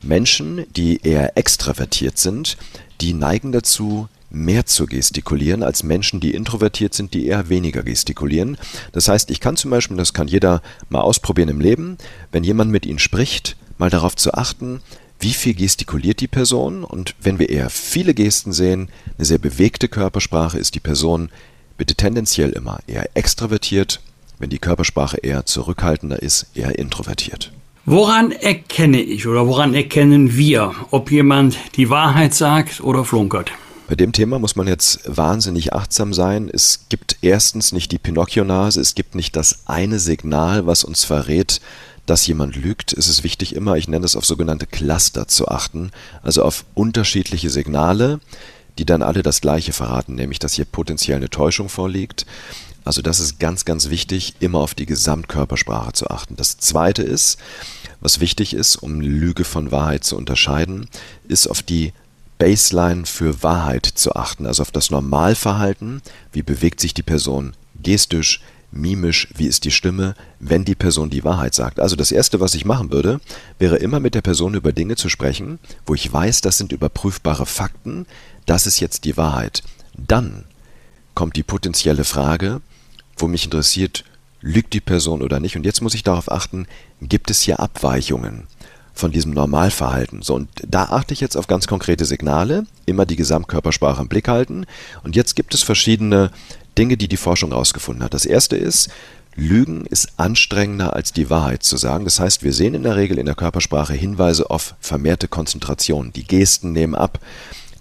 Menschen, 0.00 0.64
die 0.76 1.00
eher 1.02 1.36
extravertiert 1.36 2.18
sind, 2.18 2.56
die 3.00 3.14
neigen 3.14 3.50
dazu, 3.50 4.08
mehr 4.34 4.66
zu 4.66 4.86
gestikulieren 4.86 5.62
als 5.62 5.82
Menschen, 5.82 6.20
die 6.20 6.34
introvertiert 6.34 6.94
sind, 6.94 7.14
die 7.14 7.26
eher 7.26 7.48
weniger 7.48 7.82
gestikulieren. 7.82 8.56
Das 8.92 9.08
heißt, 9.08 9.30
ich 9.30 9.40
kann 9.40 9.56
zum 9.56 9.70
Beispiel, 9.70 9.96
das 9.96 10.12
kann 10.12 10.28
jeder 10.28 10.62
mal 10.88 11.00
ausprobieren 11.00 11.48
im 11.48 11.60
Leben, 11.60 11.96
wenn 12.32 12.44
jemand 12.44 12.70
mit 12.70 12.84
Ihnen 12.86 12.98
spricht, 12.98 13.56
mal 13.78 13.90
darauf 13.90 14.16
zu 14.16 14.34
achten, 14.34 14.80
wie 15.20 15.32
viel 15.32 15.54
gestikuliert 15.54 16.20
die 16.20 16.28
Person 16.28 16.84
und 16.84 17.14
wenn 17.20 17.38
wir 17.38 17.48
eher 17.48 17.70
viele 17.70 18.14
Gesten 18.14 18.52
sehen, 18.52 18.88
eine 19.16 19.24
sehr 19.24 19.38
bewegte 19.38 19.88
Körpersprache, 19.88 20.58
ist 20.58 20.74
die 20.74 20.80
Person 20.80 21.30
bitte 21.78 21.94
tendenziell 21.94 22.50
immer 22.50 22.80
eher 22.86 23.08
extravertiert, 23.14 24.00
wenn 24.38 24.50
die 24.50 24.58
Körpersprache 24.58 25.18
eher 25.18 25.46
zurückhaltender 25.46 26.22
ist, 26.22 26.46
eher 26.54 26.78
introvertiert. 26.78 27.52
Woran 27.86 28.32
erkenne 28.32 29.00
ich 29.00 29.26
oder 29.26 29.46
woran 29.46 29.74
erkennen 29.74 30.36
wir, 30.36 30.74
ob 30.90 31.10
jemand 31.10 31.58
die 31.76 31.90
Wahrheit 31.90 32.34
sagt 32.34 32.80
oder 32.80 33.04
flunkert? 33.04 33.52
Bei 33.86 33.96
dem 33.96 34.12
Thema 34.12 34.38
muss 34.38 34.56
man 34.56 34.66
jetzt 34.66 35.00
wahnsinnig 35.04 35.74
achtsam 35.74 36.14
sein. 36.14 36.48
Es 36.50 36.86
gibt 36.88 37.18
erstens 37.20 37.72
nicht 37.72 37.92
die 37.92 37.98
Pinocchio-Nase, 37.98 38.80
es 38.80 38.94
gibt 38.94 39.14
nicht 39.14 39.36
das 39.36 39.60
eine 39.66 39.98
Signal, 39.98 40.66
was 40.66 40.84
uns 40.84 41.04
verrät, 41.04 41.60
dass 42.06 42.26
jemand 42.26 42.56
lügt. 42.56 42.94
Es 42.94 43.08
ist 43.08 43.24
wichtig 43.24 43.54
immer, 43.54 43.76
ich 43.76 43.86
nenne 43.86 44.06
es 44.06 44.16
auf 44.16 44.24
sogenannte 44.24 44.66
Cluster 44.66 45.28
zu 45.28 45.48
achten, 45.48 45.90
also 46.22 46.44
auf 46.44 46.64
unterschiedliche 46.72 47.50
Signale, 47.50 48.20
die 48.78 48.86
dann 48.86 49.02
alle 49.02 49.22
das 49.22 49.42
gleiche 49.42 49.74
verraten, 49.74 50.14
nämlich 50.14 50.38
dass 50.38 50.54
hier 50.54 50.64
potenziell 50.64 51.18
eine 51.18 51.28
Täuschung 51.30 51.68
vorliegt. 51.68 52.24
Also 52.84 53.02
das 53.02 53.20
ist 53.20 53.38
ganz, 53.38 53.66
ganz 53.66 53.90
wichtig, 53.90 54.34
immer 54.40 54.60
auf 54.60 54.74
die 54.74 54.86
Gesamtkörpersprache 54.86 55.92
zu 55.92 56.08
achten. 56.08 56.36
Das 56.36 56.56
Zweite 56.56 57.02
ist, 57.02 57.38
was 58.00 58.20
wichtig 58.20 58.54
ist, 58.54 58.76
um 58.76 59.00
Lüge 59.00 59.44
von 59.44 59.72
Wahrheit 59.72 60.04
zu 60.04 60.16
unterscheiden, 60.16 60.88
ist 61.28 61.48
auf 61.48 61.62
die 61.62 61.92
Baseline 62.44 63.06
für 63.06 63.42
Wahrheit 63.42 63.86
zu 63.86 64.14
achten, 64.14 64.44
also 64.44 64.60
auf 64.60 64.70
das 64.70 64.90
Normalverhalten, 64.90 66.02
wie 66.30 66.42
bewegt 66.42 66.78
sich 66.78 66.92
die 66.92 67.02
Person 67.02 67.54
gestisch, 67.82 68.42
mimisch, 68.70 69.28
wie 69.34 69.46
ist 69.46 69.64
die 69.64 69.70
Stimme, 69.70 70.14
wenn 70.40 70.66
die 70.66 70.74
Person 70.74 71.08
die 71.08 71.24
Wahrheit 71.24 71.54
sagt. 71.54 71.80
Also 71.80 71.96
das 71.96 72.12
Erste, 72.12 72.40
was 72.40 72.54
ich 72.54 72.66
machen 72.66 72.92
würde, 72.92 73.18
wäre 73.58 73.76
immer 73.76 73.98
mit 73.98 74.14
der 74.14 74.20
Person 74.20 74.52
über 74.52 74.72
Dinge 74.72 74.96
zu 74.96 75.08
sprechen, 75.08 75.58
wo 75.86 75.94
ich 75.94 76.12
weiß, 76.12 76.42
das 76.42 76.58
sind 76.58 76.72
überprüfbare 76.72 77.46
Fakten, 77.46 78.04
das 78.44 78.66
ist 78.66 78.78
jetzt 78.78 79.06
die 79.06 79.16
Wahrheit. 79.16 79.62
Dann 79.96 80.44
kommt 81.14 81.36
die 81.36 81.42
potenzielle 81.42 82.04
Frage, 82.04 82.60
wo 83.16 83.26
mich 83.26 83.46
interessiert, 83.46 84.04
lügt 84.42 84.74
die 84.74 84.82
Person 84.82 85.22
oder 85.22 85.40
nicht. 85.40 85.56
Und 85.56 85.64
jetzt 85.64 85.80
muss 85.80 85.94
ich 85.94 86.02
darauf 86.02 86.30
achten, 86.30 86.66
gibt 87.00 87.30
es 87.30 87.40
hier 87.40 87.58
Abweichungen? 87.58 88.48
Von 88.94 89.10
diesem 89.10 89.32
Normalverhalten. 89.32 90.22
So, 90.22 90.34
und 90.34 90.48
da 90.66 90.84
achte 90.84 91.12
ich 91.12 91.20
jetzt 91.20 91.36
auf 91.36 91.48
ganz 91.48 91.66
konkrete 91.66 92.04
Signale, 92.04 92.66
immer 92.86 93.04
die 93.04 93.16
Gesamtkörpersprache 93.16 94.02
im 94.02 94.08
Blick 94.08 94.28
halten. 94.28 94.66
Und 95.02 95.16
jetzt 95.16 95.34
gibt 95.34 95.52
es 95.52 95.62
verschiedene 95.62 96.30
Dinge, 96.78 96.96
die 96.96 97.08
die 97.08 97.16
Forschung 97.16 97.50
herausgefunden 97.50 98.04
hat. 98.04 98.14
Das 98.14 98.24
erste 98.24 98.56
ist, 98.56 98.90
Lügen 99.36 99.84
ist 99.86 100.12
anstrengender 100.16 100.94
als 100.94 101.12
die 101.12 101.28
Wahrheit 101.28 101.64
zu 101.64 101.76
sagen. 101.76 102.04
Das 102.04 102.20
heißt, 102.20 102.44
wir 102.44 102.52
sehen 102.52 102.74
in 102.74 102.84
der 102.84 102.96
Regel 102.96 103.18
in 103.18 103.26
der 103.26 103.34
Körpersprache 103.34 103.94
Hinweise 103.94 104.48
auf 104.48 104.74
vermehrte 104.80 105.26
Konzentration. 105.26 106.12
Die 106.12 106.24
Gesten 106.24 106.72
nehmen 106.72 106.94
ab, 106.94 107.18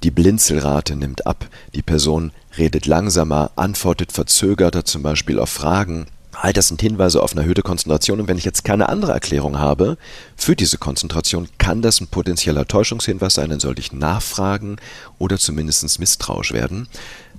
die 0.01 0.11
Blinzelrate 0.11 0.95
nimmt 0.95 1.27
ab, 1.27 1.47
die 1.75 1.83
Person 1.83 2.31
redet 2.57 2.87
langsamer, 2.87 3.51
antwortet 3.55 4.11
verzögerter 4.11 4.83
zum 4.83 5.03
Beispiel 5.03 5.39
auf 5.39 5.49
Fragen. 5.49 6.07
All 6.43 6.51
das 6.51 6.67
sind 6.67 6.81
Hinweise 6.81 7.23
auf 7.23 7.31
eine 7.31 7.43
erhöhte 7.43 7.61
Konzentration 7.61 8.19
und 8.19 8.27
wenn 8.27 8.37
ich 8.37 8.43
jetzt 8.43 8.65
keine 8.65 8.89
andere 8.89 9.13
Erklärung 9.13 9.59
habe 9.59 9.97
für 10.35 10.57
diese 10.57 10.77
Konzentration, 10.77 11.47
kann 11.57 11.81
das 11.81 12.01
ein 12.01 12.07
potenzieller 12.07 12.67
Täuschungshinweis 12.67 13.35
sein, 13.35 13.49
dann 13.49 13.61
sollte 13.61 13.79
ich 13.79 13.93
nachfragen 13.93 14.75
oder 15.19 15.37
zumindest 15.37 16.01
misstrauisch 16.01 16.51
werden. 16.51 16.89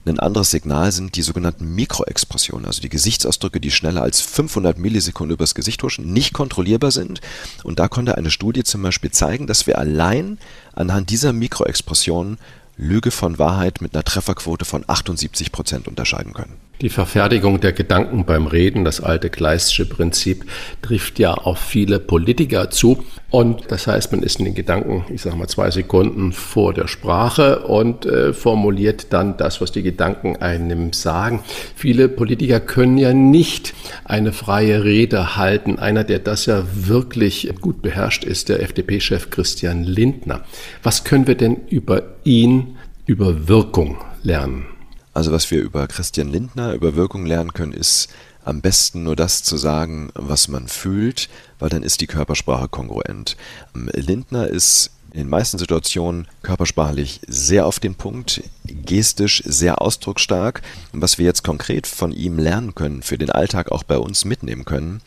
Ein 0.06 0.20
anderes 0.20 0.50
Signal 0.52 0.90
sind 0.90 1.16
die 1.16 1.22
sogenannten 1.22 1.74
Mikroexpressionen, 1.74 2.64
also 2.64 2.80
die 2.80 2.88
Gesichtsausdrücke, 2.88 3.60
die 3.60 3.70
schneller 3.70 4.00
als 4.00 4.22
500 4.22 4.78
Millisekunden 4.78 5.34
übers 5.34 5.54
Gesicht 5.54 5.82
huschen, 5.82 6.10
nicht 6.10 6.32
kontrollierbar 6.32 6.90
sind. 6.90 7.20
Und 7.62 7.80
da 7.80 7.88
konnte 7.88 8.16
eine 8.16 8.30
Studie 8.30 8.64
zum 8.64 8.80
Beispiel 8.80 9.10
zeigen, 9.10 9.46
dass 9.46 9.66
wir 9.66 9.76
allein 9.76 10.38
anhand 10.74 11.10
dieser 11.10 11.34
Mikroexpressionen 11.34 12.38
Lüge 12.78 13.10
von 13.10 13.38
Wahrheit 13.38 13.82
mit 13.82 13.94
einer 13.94 14.04
Trefferquote 14.04 14.64
von 14.64 14.82
78 14.86 15.52
Prozent 15.52 15.88
unterscheiden 15.88 16.32
können. 16.32 16.63
Die 16.80 16.88
Verfertigung 16.88 17.60
der 17.60 17.72
Gedanken 17.72 18.24
beim 18.24 18.48
Reden, 18.48 18.84
das 18.84 19.00
alte 19.00 19.30
Kleistsche 19.30 19.86
Prinzip, 19.86 20.44
trifft 20.82 21.20
ja 21.20 21.32
auf 21.32 21.58
viele 21.58 22.00
Politiker 22.00 22.68
zu. 22.68 23.04
Und 23.30 23.70
das 23.70 23.86
heißt, 23.86 24.10
man 24.10 24.24
ist 24.24 24.40
in 24.40 24.44
den 24.44 24.56
Gedanken, 24.56 25.04
ich 25.08 25.22
sage 25.22 25.36
mal, 25.36 25.46
zwei 25.46 25.70
Sekunden 25.70 26.32
vor 26.32 26.74
der 26.74 26.88
Sprache 26.88 27.60
und 27.60 28.06
äh, 28.06 28.32
formuliert 28.32 29.12
dann 29.12 29.36
das, 29.36 29.60
was 29.60 29.70
die 29.70 29.84
Gedanken 29.84 30.36
einem 30.36 30.92
sagen. 30.92 31.44
Viele 31.76 32.08
Politiker 32.08 32.58
können 32.58 32.98
ja 32.98 33.14
nicht 33.14 33.72
eine 34.04 34.32
freie 34.32 34.82
Rede 34.82 35.36
halten. 35.36 35.78
Einer, 35.78 36.02
der 36.02 36.18
das 36.18 36.46
ja 36.46 36.64
wirklich 36.74 37.52
gut 37.60 37.82
beherrscht, 37.82 38.24
ist 38.24 38.48
der 38.48 38.60
FDP-Chef 38.60 39.30
Christian 39.30 39.84
Lindner. 39.84 40.44
Was 40.82 41.04
können 41.04 41.28
wir 41.28 41.36
denn 41.36 41.56
über 41.68 42.02
ihn, 42.24 42.76
über 43.06 43.46
Wirkung 43.48 43.98
lernen? 44.24 44.73
Also 45.14 45.30
was 45.30 45.50
wir 45.50 45.62
über 45.62 45.86
Christian 45.86 46.28
Lindner, 46.28 46.74
über 46.74 46.96
Wirkung 46.96 47.24
lernen 47.24 47.54
können, 47.54 47.72
ist 47.72 48.08
am 48.44 48.60
besten 48.60 49.04
nur 49.04 49.16
das 49.16 49.42
zu 49.42 49.56
sagen, 49.56 50.10
was 50.14 50.48
man 50.48 50.68
fühlt, 50.68 51.30
weil 51.58 51.70
dann 51.70 51.82
ist 51.82 52.00
die 52.00 52.06
Körpersprache 52.06 52.68
kongruent. 52.68 53.36
Ähm, 53.74 53.88
Lindner 53.94 54.48
ist 54.48 54.90
in 55.12 55.20
den 55.20 55.28
meisten 55.28 55.58
Situationen 55.58 56.26
körpersprachlich 56.42 57.20
sehr 57.28 57.66
auf 57.66 57.78
den 57.78 57.94
Punkt, 57.94 58.42
gestisch 58.64 59.44
sehr 59.46 59.80
ausdrucksstark. 59.80 60.60
Und 60.92 61.00
was 61.00 61.18
wir 61.18 61.24
jetzt 61.24 61.44
konkret 61.44 61.86
von 61.86 62.10
ihm 62.10 62.36
lernen 62.36 62.74
können, 62.74 63.02
für 63.02 63.16
den 63.16 63.30
Alltag 63.30 63.70
auch 63.70 63.84
bei 63.84 63.96
uns 63.96 64.24
mitnehmen 64.24 64.64
können, 64.64 65.00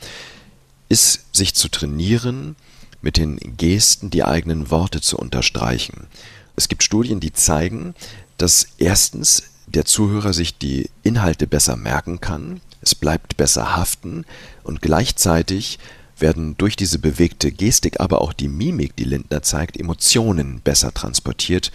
ist 0.88 1.36
sich 1.36 1.54
zu 1.54 1.68
trainieren, 1.68 2.56
mit 3.02 3.18
den 3.18 3.38
Gesten 3.58 4.10
die 4.10 4.24
eigenen 4.24 4.72
Worte 4.72 5.02
zu 5.02 5.18
unterstreichen. 5.18 6.08
Es 6.56 6.70
gibt 6.70 6.84
Studien, 6.84 7.20
die 7.20 7.34
zeigen, 7.34 7.94
dass 8.38 8.68
erstens 8.78 9.44
der 9.68 9.86
Zuhörer 9.86 10.34
sich 10.34 10.58
die 10.58 10.90
Inhalte 11.04 11.46
besser 11.46 11.76
merken 11.76 12.20
kann, 12.22 12.62
es 12.82 12.96
bleibt 12.96 13.38
besser 13.38 13.76
haften 13.76 14.26
und 14.64 14.82
gleichzeitig 14.82 15.80
werden 16.18 16.56
durch 16.58 16.76
diese 16.76 17.00
bewegte 17.00 17.52
Gestik, 17.52 18.00
aber 18.00 18.22
auch 18.22 18.34
die 18.34 18.48
Mimik, 18.48 18.96
die 18.96 19.04
Lindner 19.04 19.44
zeigt, 19.44 19.78
Emotionen 19.78 20.62
besser 20.62 20.94
transportiert 20.94 21.72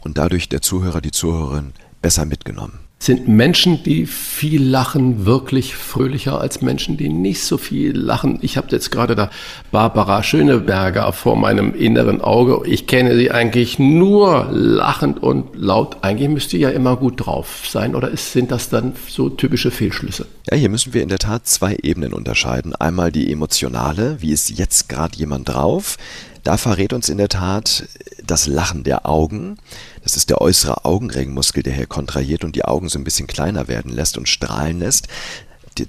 und 0.00 0.18
dadurch 0.18 0.48
der 0.48 0.60
Zuhörer, 0.60 1.00
die 1.00 1.12
Zuhörerin 1.12 1.72
besser 2.02 2.26
mitgenommen. 2.26 2.85
Sind 2.98 3.28
Menschen, 3.28 3.82
die 3.82 4.06
viel 4.06 4.64
lachen, 4.64 5.26
wirklich 5.26 5.76
fröhlicher 5.76 6.40
als 6.40 6.62
Menschen, 6.62 6.96
die 6.96 7.10
nicht 7.10 7.44
so 7.44 7.58
viel 7.58 7.94
lachen? 7.94 8.38
Ich 8.40 8.56
habe 8.56 8.68
jetzt 8.70 8.90
gerade 8.90 9.14
da 9.14 9.30
Barbara 9.70 10.22
Schöneberger 10.22 11.12
vor 11.12 11.36
meinem 11.36 11.74
inneren 11.74 12.22
Auge. 12.22 12.66
Ich 12.66 12.86
kenne 12.86 13.14
sie 13.16 13.30
eigentlich 13.30 13.78
nur 13.78 14.48
lachend 14.50 15.22
und 15.22 15.54
laut. 15.54 15.98
Eigentlich 16.00 16.30
müsste 16.30 16.56
ja 16.56 16.70
immer 16.70 16.96
gut 16.96 17.26
drauf 17.26 17.64
sein. 17.68 17.94
Oder 17.94 18.08
ist, 18.08 18.32
sind 18.32 18.50
das 18.50 18.70
dann 18.70 18.94
so 19.08 19.28
typische 19.28 19.70
Fehlschlüsse? 19.70 20.26
Ja, 20.50 20.56
hier 20.56 20.70
müssen 20.70 20.94
wir 20.94 21.02
in 21.02 21.10
der 21.10 21.18
Tat 21.18 21.46
zwei 21.46 21.76
Ebenen 21.82 22.14
unterscheiden. 22.14 22.74
Einmal 22.74 23.12
die 23.12 23.30
emotionale, 23.30 24.16
wie 24.22 24.32
ist 24.32 24.58
jetzt 24.58 24.88
gerade 24.88 25.16
jemand 25.16 25.50
drauf? 25.50 25.98
Da 26.46 26.56
verrät 26.56 26.92
uns 26.92 27.08
in 27.08 27.18
der 27.18 27.28
Tat 27.28 27.88
das 28.24 28.46
Lachen 28.46 28.84
der 28.84 29.04
Augen. 29.04 29.58
Das 30.06 30.16
ist 30.16 30.30
der 30.30 30.40
äußere 30.40 30.84
Augenringmuskel, 30.84 31.64
der 31.64 31.72
hier 31.72 31.88
kontrahiert 31.88 32.44
und 32.44 32.54
die 32.54 32.64
Augen 32.64 32.88
so 32.88 32.96
ein 32.96 33.02
bisschen 33.02 33.26
kleiner 33.26 33.66
werden 33.66 33.90
lässt 33.90 34.16
und 34.16 34.28
strahlen 34.28 34.78
lässt. 34.78 35.08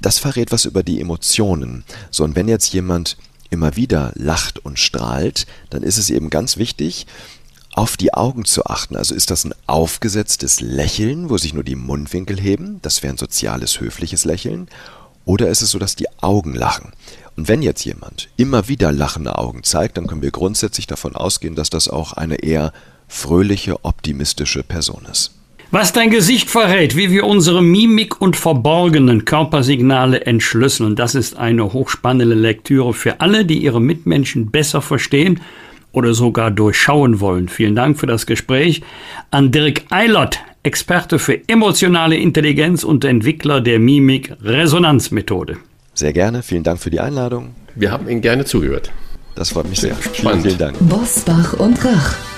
Das 0.02 0.18
verrät 0.18 0.52
was 0.52 0.66
über 0.66 0.82
die 0.82 1.00
Emotionen. 1.00 1.84
So, 2.10 2.24
und 2.24 2.36
wenn 2.36 2.48
jetzt 2.48 2.74
jemand 2.74 3.16
immer 3.52 3.76
wieder 3.76 4.14
lacht 4.16 4.58
und 4.58 4.80
strahlt, 4.80 5.46
dann 5.70 5.84
ist 5.84 6.00
es 6.00 6.10
eben 6.10 6.32
ganz 6.32 6.58
wichtig, 6.58 7.06
auf 7.74 7.96
die 7.96 8.16
Augen 8.16 8.44
zu 8.44 8.66
achten. 8.66 8.96
Also 8.96 9.14
ist 9.14 9.30
das 9.30 9.44
ein 9.46 9.54
aufgesetztes 9.68 10.62
Lächeln, 10.62 11.30
wo 11.30 11.38
sich 11.38 11.54
nur 11.54 11.64
die 11.64 11.76
Mundwinkel 11.76 12.42
heben? 12.42 12.80
Das 12.82 13.04
wäre 13.04 13.14
ein 13.14 13.20
soziales, 13.20 13.80
höfliches 13.80 14.26
Lächeln. 14.26 14.68
Oder 15.26 15.50
ist 15.50 15.62
es 15.62 15.70
so, 15.70 15.78
dass 15.78 15.96
die 15.96 16.10
Augen 16.24 16.56
lachen? 16.56 16.92
Und 17.36 17.48
wenn 17.50 17.62
jetzt 17.62 17.86
jemand 17.86 18.30
immer 18.36 18.68
wieder 18.68 18.92
lachende 18.92 19.38
Augen 19.38 19.62
zeigt, 19.62 19.98
dann 19.98 20.08
können 20.08 20.24
wir 20.24 20.32
grundsätzlich 20.32 20.88
davon 20.88 21.16
ausgehen, 21.16 21.54
dass 21.54 21.70
das 21.70 21.88
auch 21.88 22.14
eine 22.14 22.38
eher 22.38 22.74
fröhliche, 23.08 23.84
optimistische 23.84 24.64
Person 24.64 25.06
ist. 25.12 25.34
Was 25.70 25.92
dein 25.92 26.12
Gesicht 26.12 26.50
verrät, 26.50 26.96
wie 26.96 27.12
wir 27.12 27.26
unsere 27.26 27.62
Mimik 27.62 28.22
und 28.22 28.38
verborgenen 28.38 29.26
Körpersignale 29.26 30.26
entschlüsseln, 30.26 30.96
das 30.96 31.14
ist 31.14 31.36
eine 31.36 31.74
hochspannende 31.74 32.36
Lektüre 32.36 32.94
für 32.94 33.20
alle, 33.20 33.44
die 33.44 33.58
ihre 33.58 33.82
Mitmenschen 33.82 34.50
besser 34.50 34.82
verstehen 34.82 35.42
oder 35.92 36.14
sogar 36.14 36.52
durchschauen 36.52 37.20
wollen. 37.20 37.50
Vielen 37.50 37.76
Dank 37.76 38.00
für 38.00 38.06
das 38.06 38.26
Gespräch 38.26 38.82
an 39.30 39.52
Dirk 39.52 39.84
Eilert, 39.90 40.40
Experte 40.64 41.20
für 41.20 41.42
emotionale 41.50 42.16
Intelligenz 42.16 42.86
und 42.86 43.04
Entwickler 43.04 43.60
der 43.60 43.80
Mimik-Resonanzmethode. 43.80 45.58
Sehr 45.94 46.14
gerne, 46.14 46.44
vielen 46.44 46.64
Dank 46.64 46.80
für 46.80 46.92
die 46.92 47.02
Einladung. 47.02 47.56
Wir 47.76 47.92
haben 47.92 48.08
Ihnen 48.08 48.22
gerne 48.22 48.46
zugehört. 48.46 48.92
Das 49.36 49.50
freut 49.50 49.70
mich 49.70 49.82
sehr. 49.82 49.96
Spannend. 50.14 50.16
Vielen, 50.16 50.42
vielen 50.44 50.58
Dank. 50.58 50.78
Bosbach 50.80 51.54
und 51.54 51.84
Rach. 51.84 52.37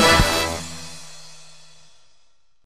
Thank 0.00 0.22
you. 0.22 0.27